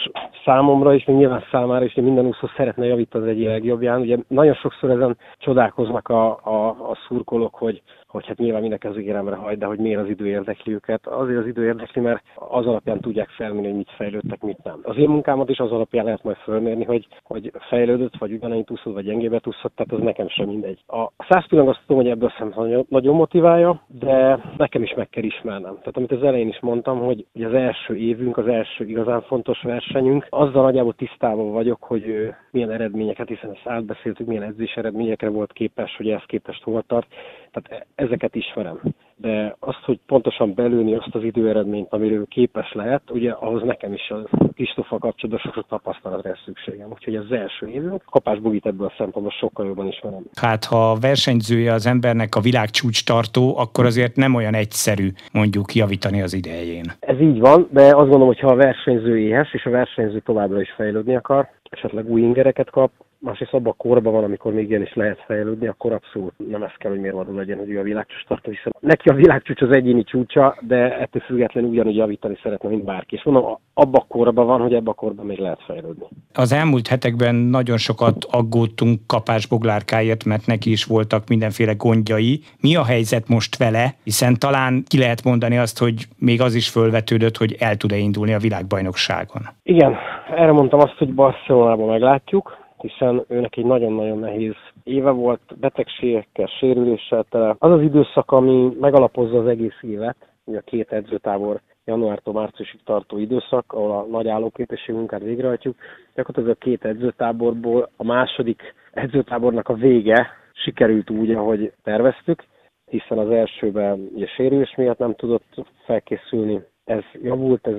számomra 0.44 0.94
is, 0.94 1.04
még 1.04 1.16
nyilván 1.16 1.44
számára 1.50 1.84
is, 1.84 1.94
hogy 1.94 2.04
minden 2.04 2.26
úszó 2.26 2.46
szeretne 2.56 2.86
javítani 2.86 3.24
az 3.24 3.30
egyik 3.30 3.46
legjobbján. 3.46 4.00
Ugye 4.00 4.16
nagyon 4.28 4.54
sokszor 4.54 4.90
ezen 4.90 5.16
csodálkoznak 5.38 6.08
a, 6.08 6.28
a, 6.28 6.68
a 6.68 6.98
szurkolók, 7.08 7.54
hogy 7.54 7.82
hogy 8.10 8.26
hát 8.26 8.38
nyilván 8.38 8.60
mindenki 8.60 8.86
az 8.86 8.98
ígéremre 8.98 9.34
hagy, 9.34 9.58
de 9.58 9.66
hogy 9.66 9.78
miért 9.78 10.00
az 10.00 10.08
idő 10.08 10.26
érdekli 10.26 10.72
őket. 10.72 11.06
Azért 11.06 11.38
az 11.38 11.46
idő 11.46 11.64
érdekli, 11.64 12.00
mert 12.00 12.22
az 12.34 12.66
alapján 12.66 13.00
tudják 13.00 13.28
felmérni, 13.28 13.66
hogy 13.66 13.76
mit 13.76 13.90
fejlődtek, 13.90 14.42
mit 14.42 14.62
nem. 14.62 14.80
Az 14.82 14.96
én 14.96 15.08
munkámat 15.08 15.48
is 15.48 15.58
az 15.58 15.72
alapján 15.72 16.04
lehet 16.04 16.22
majd 16.22 16.36
felmérni, 16.36 16.84
hogy, 16.84 17.06
hogy 17.22 17.52
fejlődött, 17.68 18.16
vagy 18.18 18.32
ugyanannyit 18.32 18.70
úszott, 18.70 18.92
vagy 18.92 19.04
gyengébbet 19.04 19.46
úszott, 19.46 19.72
tehát 19.74 19.92
az 19.92 20.00
nekem 20.00 20.28
sem 20.28 20.46
mindegy. 20.46 20.82
A 20.86 21.10
100 21.28 21.46
pillanat 21.48 21.74
azt 21.74 21.82
tudom, 21.86 22.02
hogy 22.02 22.10
ebből 22.10 22.32
szempontból 22.38 22.86
nagyon 22.88 23.14
motiválja, 23.14 23.82
de 23.86 24.38
nekem 24.56 24.82
is 24.82 24.94
meg 24.94 25.08
kell 25.08 25.24
ismernem. 25.24 25.76
Tehát 25.78 25.96
amit 25.96 26.12
az 26.12 26.22
elején 26.22 26.48
is 26.48 26.60
mondtam, 26.60 26.98
hogy 26.98 27.26
az 27.34 27.54
első 27.54 27.96
évünk, 27.96 28.36
az 28.36 28.46
első 28.46 28.84
igazán 28.84 29.22
fontos 29.22 29.62
versenyünk, 29.62 30.26
azzal 30.30 30.62
nagyjából 30.62 30.94
tisztában 30.94 31.52
vagyok, 31.52 31.82
hogy 31.82 32.34
milyen 32.50 32.70
eredményeket, 32.70 33.28
hiszen 33.28 33.50
ezt 33.50 33.66
átbeszéltük, 33.66 34.26
milyen 34.26 34.42
edzés 34.42 34.74
eredményekre 34.74 35.28
volt 35.28 35.52
képes, 35.52 35.96
hogy 35.96 36.08
ezt 36.08 36.26
képest 36.26 36.62
hol 36.62 36.82
tart. 36.86 37.06
Tehát 37.52 37.86
ezeket 37.94 38.34
ismerem. 38.34 38.80
De 39.16 39.56
azt, 39.58 39.84
hogy 39.84 39.98
pontosan 40.06 40.54
belőni 40.54 40.94
azt 40.94 41.14
az 41.14 41.22
időeredményt, 41.22 41.92
amiről 41.92 42.26
képes 42.26 42.72
lehet, 42.72 43.02
ugye 43.10 43.30
ahhoz 43.30 43.62
nekem 43.62 43.92
is 43.92 44.10
a 44.10 44.28
Kristoffal 44.54 44.98
kapcsolatban 44.98 45.52
sok 45.52 45.66
tapasztalatra 45.68 46.28
lesz 46.28 46.42
szükségem. 46.44 46.90
Úgyhogy 46.90 47.16
az 47.16 47.32
első 47.32 47.66
évünk, 47.66 48.02
Kapás 48.10 48.38
Bugit 48.38 48.66
ebből 48.66 48.86
a 48.86 48.94
szempontból 48.98 49.34
sokkal 49.38 49.66
jobban 49.66 49.86
ismerem. 49.86 50.22
Hát 50.34 50.64
ha 50.64 50.90
a 50.90 50.98
versenyzője 51.00 51.72
az 51.72 51.86
embernek 51.86 52.34
a 52.34 52.40
világ 52.40 52.70
csúcs 52.70 53.04
tartó, 53.04 53.58
akkor 53.58 53.84
azért 53.84 54.16
nem 54.16 54.34
olyan 54.34 54.54
egyszerű 54.54 55.08
mondjuk 55.32 55.74
javítani 55.74 56.22
az 56.22 56.32
idején. 56.32 56.84
Ez 57.00 57.20
így 57.20 57.38
van, 57.38 57.68
de 57.70 57.82
azt 57.82 57.94
gondolom, 57.94 58.26
hogy 58.26 58.40
ha 58.40 58.50
a 58.50 58.54
versenyző 58.54 59.18
éhes, 59.18 59.54
és 59.54 59.64
a 59.64 59.70
versenyző 59.70 60.20
továbbra 60.20 60.60
is 60.60 60.72
fejlődni 60.76 61.16
akar, 61.16 61.48
esetleg 61.70 62.10
új 62.10 62.20
ingereket 62.20 62.70
kap, 62.70 62.90
másrészt 63.20 63.52
abban 63.52 63.72
a 63.72 63.82
korban 63.82 64.12
van, 64.12 64.24
amikor 64.24 64.52
még 64.52 64.68
ilyen 64.68 64.82
is 64.82 64.94
lehet 64.94 65.22
fejlődni, 65.26 65.66
akkor 65.66 65.92
abszolút 65.92 66.32
nem 66.50 66.62
ez 66.62 66.72
kell, 66.78 66.90
hogy 66.90 67.00
mérvadó 67.00 67.36
legyen, 67.36 67.58
hogy 67.58 67.70
ő 67.70 67.78
a 67.78 67.82
világcsúcs 67.82 68.24
tartó, 68.24 68.50
hiszen 68.50 68.72
neki 68.80 69.08
a 69.08 69.14
világcsúcs 69.14 69.60
az 69.60 69.70
egyéni 69.70 70.04
csúcsa, 70.04 70.56
de 70.60 70.98
ettől 70.98 71.22
függetlenül 71.22 71.70
ugyanúgy 71.70 71.96
javítani 71.96 72.38
szeretne, 72.42 72.68
mint 72.68 72.84
bárki. 72.84 73.14
És 73.14 73.22
mondom, 73.22 73.58
abban 73.74 74.00
a 74.00 74.06
korban 74.08 74.46
van, 74.46 74.60
hogy 74.60 74.74
ebben 74.74 74.86
a 74.86 74.94
korban 74.94 75.26
még 75.26 75.38
lehet 75.38 75.62
fejlődni. 75.66 76.06
Az 76.34 76.52
elmúlt 76.52 76.88
hetekben 76.88 77.34
nagyon 77.34 77.76
sokat 77.76 78.26
aggódtunk 78.30 79.00
Kapás 79.06 79.46
Boglárkáért, 79.46 80.24
mert 80.24 80.46
neki 80.46 80.70
is 80.70 80.84
voltak 80.84 81.28
mindenféle 81.28 81.72
gondjai. 81.72 82.40
Mi 82.60 82.76
a 82.76 82.84
helyzet 82.84 83.28
most 83.28 83.56
vele? 83.56 83.94
Hiszen 84.04 84.38
talán 84.38 84.82
ki 84.88 84.98
lehet 84.98 85.24
mondani 85.24 85.58
azt, 85.58 85.78
hogy 85.78 86.06
még 86.18 86.40
az 86.40 86.54
is 86.54 86.68
fölvetődött, 86.68 87.36
hogy 87.36 87.56
el 87.58 87.76
tud-e 87.76 87.96
indulni 87.96 88.32
a 88.32 88.38
világbajnokságon. 88.38 89.42
Igen, 89.62 89.96
erre 90.36 90.52
mondtam 90.52 90.80
azt, 90.80 90.96
hogy 90.98 91.14
Barcelonában 91.14 91.88
meglátjuk 91.88 92.58
hiszen 92.80 93.24
őnek 93.28 93.56
egy 93.56 93.64
nagyon-nagyon 93.64 94.18
nehéz 94.18 94.54
éve 94.84 95.10
volt, 95.10 95.58
betegségekkel, 95.60 96.46
sérüléssel 96.46 97.24
tele. 97.30 97.56
Az 97.58 97.70
az 97.70 97.82
időszak, 97.82 98.30
ami 98.30 98.76
megalapozza 98.80 99.38
az 99.38 99.46
egész 99.46 99.78
évet, 99.80 100.16
ugye 100.44 100.58
a 100.58 100.62
két 100.62 100.92
edzőtábor 100.92 101.60
januártól 101.84 102.34
márciusig 102.34 102.80
tartó 102.84 103.18
időszak, 103.18 103.72
ahol 103.72 103.90
a 103.90 104.06
nagy 104.10 104.28
állóképesség 104.28 104.94
munkát 104.94 105.22
végrehajtjuk. 105.22 105.76
Gyakorlatilag 106.14 106.56
a 106.56 106.64
két 106.64 106.84
edzőtáborból 106.84 107.90
a 107.96 108.04
második 108.04 108.74
edzőtábornak 108.92 109.68
a 109.68 109.74
vége 109.74 110.28
sikerült 110.52 111.10
úgy, 111.10 111.30
ahogy 111.30 111.72
terveztük, 111.82 112.44
hiszen 112.86 113.18
az 113.18 113.30
elsőben 113.30 114.08
ugye 114.14 114.26
sérülés 114.26 114.74
miatt 114.76 114.98
nem 114.98 115.14
tudott 115.14 115.64
felkészülni. 115.84 116.60
Ez 116.84 117.02
javult, 117.22 117.66
ez 117.66 117.76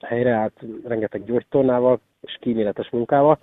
helyreállt 0.00 0.60
rengeteg 0.84 1.24
gyógytornával 1.24 2.00
és 2.20 2.36
kíméletes 2.40 2.90
munkával. 2.90 3.38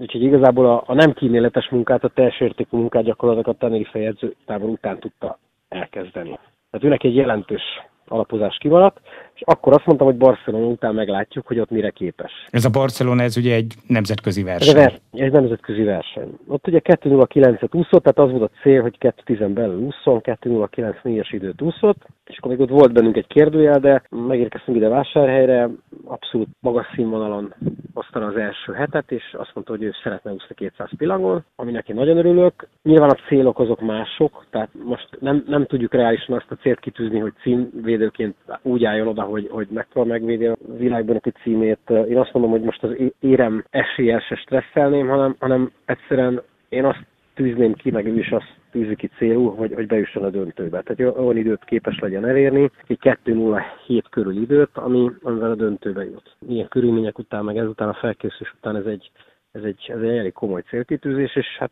Úgyhogy 0.00 0.22
igazából 0.22 0.66
a, 0.66 0.82
a 0.86 0.94
nem 0.94 1.12
kíméletes 1.12 1.68
munkát, 1.68 2.04
a 2.04 2.08
teljes 2.08 2.40
értékű 2.40 2.76
munkát 2.76 3.02
gyakorlatilag 3.04 3.54
a 3.54 3.58
Tenerife 3.58 3.98
jegyzőtábor 3.98 4.68
után 4.68 4.98
tudta 4.98 5.38
elkezdeni. 5.68 6.38
Tehát 6.70 6.86
őnek 6.86 7.04
egy 7.04 7.14
jelentős 7.14 7.62
alapozás 8.08 8.56
kimaradt, 8.60 9.00
és 9.40 9.46
akkor 9.46 9.72
azt 9.72 9.86
mondtam, 9.86 10.06
hogy 10.06 10.16
Barcelona 10.16 10.66
után 10.66 10.94
meglátjuk, 10.94 11.46
hogy 11.46 11.58
ott 11.58 11.70
mire 11.70 11.90
képes. 11.90 12.32
Ez 12.50 12.64
a 12.64 12.70
Barcelona, 12.70 13.22
ez 13.22 13.36
ugye 13.36 13.54
egy 13.54 13.74
nemzetközi 13.86 14.42
verseny. 14.42 14.76
Ez 14.76 14.92
egy, 15.12 15.32
nemzetközi 15.32 15.82
verseny. 15.82 16.38
Ott 16.48 16.66
ugye 16.66 16.80
2.09-et 16.84 17.74
úszott, 17.74 18.02
tehát 18.02 18.18
az 18.18 18.38
volt 18.38 18.50
a 18.52 18.60
cél, 18.62 18.82
hogy 18.82 18.96
2.10 19.00 19.50
belül 19.54 19.78
úszon, 19.78 20.20
2.09.4-es 20.22 21.28
időt 21.30 21.62
úszott, 21.62 22.06
és 22.24 22.38
akkor 22.38 22.50
még 22.50 22.60
ott 22.60 22.68
volt 22.68 22.92
bennünk 22.92 23.16
egy 23.16 23.26
kérdőjel, 23.26 23.78
de 23.78 24.02
megérkeztünk 24.10 24.76
ide 24.76 24.88
vásárhelyre, 24.88 25.68
abszolút 26.04 26.48
magas 26.60 26.86
színvonalon 26.94 27.54
hozta 27.94 28.26
az 28.26 28.36
első 28.36 28.72
hetet, 28.72 29.10
és 29.12 29.22
azt 29.38 29.50
mondta, 29.54 29.72
hogy 29.72 29.82
ő 29.82 29.92
szeretne 30.02 30.32
úszni 30.32 30.54
200 30.54 30.88
pillangon, 30.96 31.44
ami 31.56 31.72
neki 31.72 31.92
nagyon 31.92 32.16
örülök. 32.16 32.68
Nyilván 32.82 33.10
a 33.10 33.18
célok 33.28 33.58
azok 33.58 33.80
mások, 33.80 34.46
tehát 34.50 34.68
most 34.84 35.08
nem, 35.20 35.44
nem 35.46 35.66
tudjuk 35.66 35.92
reálisan 35.92 36.36
azt 36.36 36.50
a 36.50 36.62
célt 36.62 36.80
kitűzni, 36.80 37.18
hogy 37.18 37.32
címvédőként 37.42 38.34
úgy 38.62 38.84
álljon 38.84 39.06
oda, 39.06 39.22
hogy, 39.30 39.48
hogy 39.50 39.66
megpróbál 39.70 40.18
megvédi 40.18 40.46
a 40.46 40.56
világbajnoki 40.78 41.32
címét. 41.42 41.90
Én 42.08 42.18
azt 42.18 42.32
mondom, 42.32 42.50
hogy 42.50 42.62
most 42.62 42.82
az 42.82 42.90
érem 43.20 43.64
esélyel 43.70 44.20
se 44.20 44.36
stresszelném, 44.36 45.08
hanem, 45.08 45.36
hanem 45.38 45.72
egyszerűen 45.84 46.42
én 46.68 46.84
azt 46.84 47.04
tűzném 47.34 47.74
ki, 47.74 47.90
meg 47.90 48.06
ő 48.06 48.18
is 48.18 48.30
azt 48.30 48.54
tűzi 48.70 48.96
ki 48.96 49.10
célul, 49.18 49.54
hogy, 49.54 49.72
hogy 49.74 49.86
bejusson 49.86 50.24
a 50.24 50.30
döntőbe. 50.30 50.82
Tehát 50.82 51.16
olyan 51.16 51.36
időt 51.36 51.64
képes 51.64 51.98
legyen 51.98 52.26
elérni, 52.26 52.70
egy 52.86 52.98
2.07 53.00 54.02
körül 54.10 54.42
időt, 54.42 54.70
ami, 54.72 55.10
amivel 55.22 55.50
a 55.50 55.54
döntőbe 55.54 56.04
jut. 56.04 56.36
Ilyen 56.48 56.68
körülmények 56.68 57.18
után, 57.18 57.44
meg 57.44 57.56
ezután 57.56 57.88
a 57.88 57.94
felkészülés 57.94 58.52
után 58.56 58.76
ez 58.76 58.84
egy, 58.84 59.10
ez 59.52 59.62
egy, 59.62 59.84
ez 59.88 60.00
egy 60.00 60.16
elég 60.16 60.32
komoly 60.32 60.62
célkitűzés, 60.68 61.36
és 61.36 61.46
hát 61.58 61.70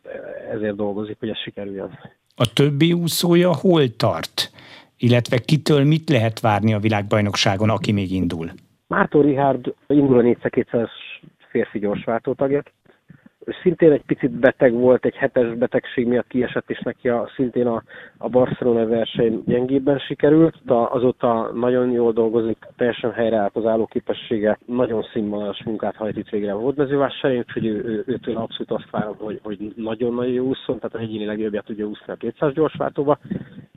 ezért 0.51 0.75
dolgozik, 0.75 1.15
hogy 1.19 1.29
ez 1.29 1.37
sikerüljön. 1.37 1.99
A 2.35 2.53
többi 2.53 2.93
úszója 2.93 3.55
hol 3.55 3.95
tart? 3.97 4.51
Illetve 5.01 5.37
kitől 5.37 5.83
mit 5.83 6.09
lehet 6.09 6.39
várni 6.39 6.73
a 6.73 6.79
világbajnokságon, 6.79 7.69
aki 7.69 7.91
még 7.91 8.11
indul? 8.11 8.51
Mártó 8.87 9.21
Rihárd 9.21 9.73
indul 9.87 10.17
a 10.17 10.21
400 10.21 10.89
férfi 11.49 11.79
gyorsváltó 11.79 12.33
tagja, 12.33 12.63
szintén 13.61 13.91
egy 13.91 14.03
picit 14.05 14.31
beteg 14.31 14.73
volt, 14.73 15.05
egy 15.05 15.15
hetes 15.15 15.57
betegség 15.57 16.07
miatt 16.07 16.27
kiesett, 16.27 16.69
és 16.69 16.79
neki 16.79 17.09
a, 17.09 17.29
szintén 17.35 17.67
a, 17.67 17.83
a 18.17 18.29
Barcelona 18.29 18.85
verseny 18.85 19.43
gyengébben 19.45 19.99
sikerült, 19.99 20.55
de 20.65 20.73
azóta 20.73 21.51
nagyon 21.53 21.91
jól 21.91 22.11
dolgozik, 22.11 22.57
teljesen 22.77 23.11
helyreállt 23.11 23.55
az 23.55 23.65
állóképessége, 23.65 24.57
nagyon 24.65 25.03
színvonalas 25.13 25.63
munkát 25.63 25.95
hajt 25.95 26.17
itt 26.17 26.29
végre 26.29 26.51
a 26.51 26.59
hódmezővásárhelyen, 26.59 27.45
úgyhogy 27.47 27.65
ő, 27.65 27.83
ő, 27.85 28.03
őtől 28.07 28.37
abszolút 28.37 28.71
azt 28.71 28.89
várom, 28.91 29.15
hogy, 29.19 29.39
hogy 29.43 29.73
nagyon-nagyon 29.75 30.33
jó 30.33 30.45
úszon, 30.45 30.79
tehát 30.79 30.95
a 30.95 30.99
egyéni 30.99 31.25
legjobbját 31.25 31.65
tudja 31.65 31.85
úszni 31.85 32.13
a 32.13 32.15
200 32.15 32.53
gyorsváltóba. 32.53 33.17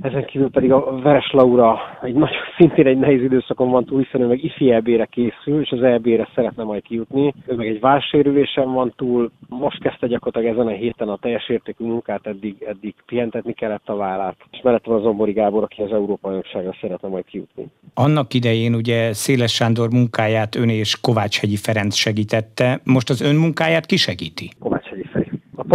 Ezen 0.03 0.25
kívül 0.25 0.51
pedig 0.51 0.73
a 0.73 1.01
Veres 1.01 1.31
Laura 1.33 1.79
egy 2.03 2.15
nagyon, 2.15 2.37
szintén 2.57 2.87
egy 2.87 2.99
nehéz 2.99 3.23
időszakon 3.23 3.71
van 3.71 3.85
túl, 3.85 4.03
hiszen 4.03 4.21
ő 4.21 4.27
meg 4.27 4.45
ifi 4.45 4.73
EB-re 4.73 5.05
készül, 5.05 5.61
és 5.61 5.71
az 5.71 5.83
EB-re 5.83 6.29
szeretne 6.35 6.63
majd 6.63 6.83
kijutni. 6.83 7.35
Ő 7.47 7.55
meg 7.55 7.67
egy 7.67 7.81
válsérülésen 7.81 8.73
van 8.73 8.93
túl, 8.97 9.31
most 9.63 9.83
kezdte 9.83 10.07
gyakorlatilag 10.07 10.57
ezen 10.57 10.67
a 10.67 10.77
héten 10.77 11.09
a 11.09 11.17
teljes 11.17 11.49
értékű 11.49 11.85
munkát, 11.85 12.27
eddig, 12.27 12.63
eddig 12.63 12.95
pihentetni 13.07 13.53
kellett 13.53 13.89
a 13.89 13.97
vállát, 13.97 14.37
és 14.51 14.61
mellett 14.63 14.85
van 14.85 15.03
Zombori 15.03 15.33
Gábor, 15.33 15.63
aki 15.63 15.83
az 15.83 15.93
Európa 15.93 16.29
Bajnokságra 16.29 16.77
szeretne 16.81 17.09
majd 17.09 17.25
kijutni. 17.25 17.67
Annak 17.95 18.35
idején 18.35 18.75
ugye 18.75 19.13
Széles 19.13 19.55
Sándor 19.55 19.91
munkáját 19.91 20.55
ön 20.55 20.69
és 20.69 21.01
Kovács 21.01 21.41
Hegyi 21.41 21.57
Ferenc 21.57 21.95
segítette, 21.95 22.81
most 22.85 23.11
az 23.11 23.21
ön 23.21 23.35
munkáját 23.35 23.87
ki 23.87 23.97
segíti? 23.97 24.51
Feri 24.61 24.72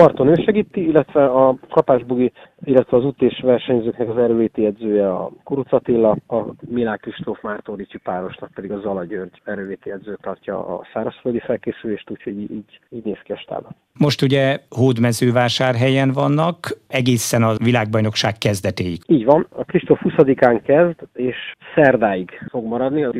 parton 0.02 0.28
ő 0.28 0.44
segíti, 0.46 0.88
illetve 0.88 1.26
a 1.26 1.56
kapásbugi, 1.70 2.32
illetve 2.64 2.98
az 2.98 3.04
út 3.04 3.22
és 3.22 3.40
versenyzőknek 3.44 4.10
az 4.10 4.18
erőléti 4.18 4.66
edzője 4.66 5.10
a 5.10 5.32
Kuruc 5.44 5.74
Attila, 5.74 6.18
a 6.28 6.44
Milák 6.70 7.00
Kristóf 7.00 7.42
Mártódicsi 7.42 7.98
párosnak 7.98 8.52
pedig 8.54 8.72
a 8.72 8.80
Zala 8.80 9.04
György 9.04 9.42
erőléti 9.44 9.92
edző 9.92 10.18
tartja 10.22 10.68
a 10.68 10.88
szárazföldi 10.94 11.40
felkészülést, 11.40 12.10
úgyhogy 12.10 12.42
így, 12.42 12.80
így 12.90 13.04
néz 13.04 13.20
ki 13.24 13.32
a 13.32 13.38
stába. 13.38 13.70
Most 14.00 14.22
ugye 14.22 14.60
hódmezővásárhelyen 14.70 16.12
vannak, 16.12 16.58
egészen 16.88 17.44
a 17.44 17.54
világbajnokság 17.64 18.38
kezdetéig. 18.38 19.00
Így 19.08 19.26
van, 19.26 19.48
a 19.50 19.64
Kristóf 19.64 20.00
20-án 20.04 20.62
kezd, 20.66 21.08
és 21.14 21.36
szerdáig 21.76 22.30
fog 22.50 22.66
maradni, 22.66 23.04
a 23.04 23.12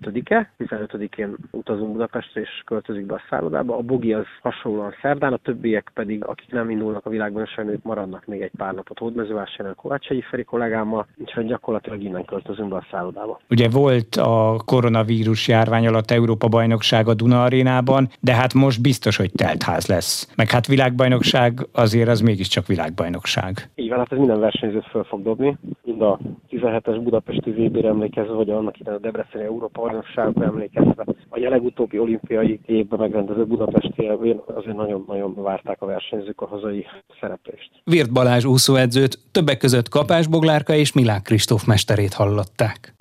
15-e, 0.00 0.50
15-én 0.58 1.36
utazunk 1.50 1.92
Budapestre 1.92 2.40
és 2.40 2.62
költözik 2.64 3.06
be 3.06 3.14
a 3.14 3.22
szállodába. 3.30 3.76
A 3.76 3.82
bogi 3.82 4.12
az 4.12 4.24
hasonlóan 4.42 4.94
szerdán, 5.02 5.32
a 5.32 5.36
többiek 5.36 5.90
pedig, 5.94 6.24
akik 6.24 6.52
nem 6.52 6.70
indulnak 6.70 7.06
a 7.06 7.10
világbajnokságon, 7.10 7.72
ők 7.72 7.82
maradnak 7.82 8.26
még 8.26 8.40
egy 8.40 8.50
pár 8.56 8.74
napot 8.74 8.98
hódmezővásárhelyen 8.98 9.74
a 9.78 9.80
Kovács 9.80 10.06
Feri 10.30 10.44
kollégámmal, 10.44 11.06
úgyhogy 11.16 11.46
gyakorlatilag 11.46 12.02
innen 12.02 12.24
költözünk 12.24 12.68
be 12.68 12.76
a 12.76 12.86
szállodába. 12.90 13.40
Ugye 13.50 13.68
volt 13.68 14.14
a 14.14 14.56
koronavírus 14.64 15.48
járvány 15.48 15.86
alatt 15.86 16.10
Európa 16.10 16.48
bajnokság 16.48 17.08
a 17.08 17.14
Duna 17.14 17.42
arénában, 17.42 18.08
de 18.20 18.34
hát 18.34 18.54
most 18.54 18.82
biztos, 18.82 19.16
hogy 19.16 19.32
teltház 19.32 19.86
lesz. 19.86 20.32
Meg 20.36 20.50
hát 20.50 20.66
világbajnokság 20.66 21.66
azért 21.72 22.08
az 22.08 22.20
mégiscsak 22.20 22.66
világbajnokság. 22.66 23.70
Így 23.74 23.88
van, 23.88 23.98
hát 23.98 24.12
ez 24.12 24.18
minden 24.18 24.40
versenyzőt 24.40 24.86
föl 24.86 25.04
fog 25.04 25.22
dobni, 25.22 25.56
mind 25.84 26.02
a 26.02 26.18
17-es 26.50 27.00
budapesti 27.02 27.50
VB-re 27.50 27.88
emlékezve, 27.88 28.32
vagy 28.32 28.50
annak 28.50 28.80
ide 28.80 28.90
a 28.90 28.98
Debreceni 28.98 29.44
Európa 29.44 29.82
bajnokságra 29.86 30.44
emlékezve, 30.44 31.04
a 31.28 31.38
legutóbbi 31.48 31.98
olimpiai 31.98 32.60
évben 32.66 32.98
megrendező 32.98 33.44
budapesti 33.44 34.06
azért 34.54 34.76
nagyon-nagyon 34.76 35.34
várták 35.42 35.82
a 35.82 35.86
versenyzők 35.86 36.40
a 36.40 36.46
hazai 36.46 36.86
szereplést. 37.20 37.70
Virt 37.84 38.12
Balázs 38.12 38.44
úszóedzőt, 38.44 39.18
többek 39.32 39.58
között 39.58 39.88
Kapás 39.88 40.26
Boglárka 40.26 40.74
és 40.74 40.92
Milák 40.92 41.22
Kristóf 41.22 41.64
mesterét 41.64 42.12
hallották. 42.12 42.94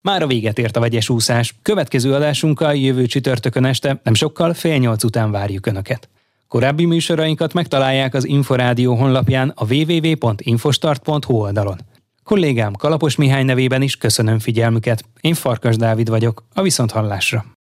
Már 0.00 0.22
a 0.22 0.26
véget 0.26 0.58
ért 0.58 0.76
a 0.76 0.80
vegyes 0.80 1.08
úszás. 1.08 1.54
Következő 1.62 2.12
adásunkkal 2.12 2.74
jövő 2.74 3.06
csütörtökön 3.06 3.64
este, 3.64 4.00
nem 4.02 4.14
sokkal, 4.14 4.54
fél 4.54 4.76
nyolc 4.78 5.04
után 5.04 5.30
várjuk 5.30 5.66
Önöket. 5.66 6.08
Korábbi 6.48 6.84
műsorainkat 6.84 7.52
megtalálják 7.52 8.14
az 8.14 8.26
Inforádió 8.26 8.94
honlapján 8.94 9.52
a 9.54 9.74
www.infostart.hu 9.74 11.34
oldalon. 11.34 11.76
Kollégám 12.26 12.72
Kalapos 12.72 13.16
Mihály 13.16 13.44
nevében 13.44 13.82
is 13.82 13.96
köszönöm 13.96 14.38
figyelmüket. 14.38 15.04
Én 15.20 15.34
Farkas 15.34 15.76
Dávid 15.76 16.08
vagyok, 16.08 16.44
a 16.54 16.62
Viszonthallásra. 16.62 17.46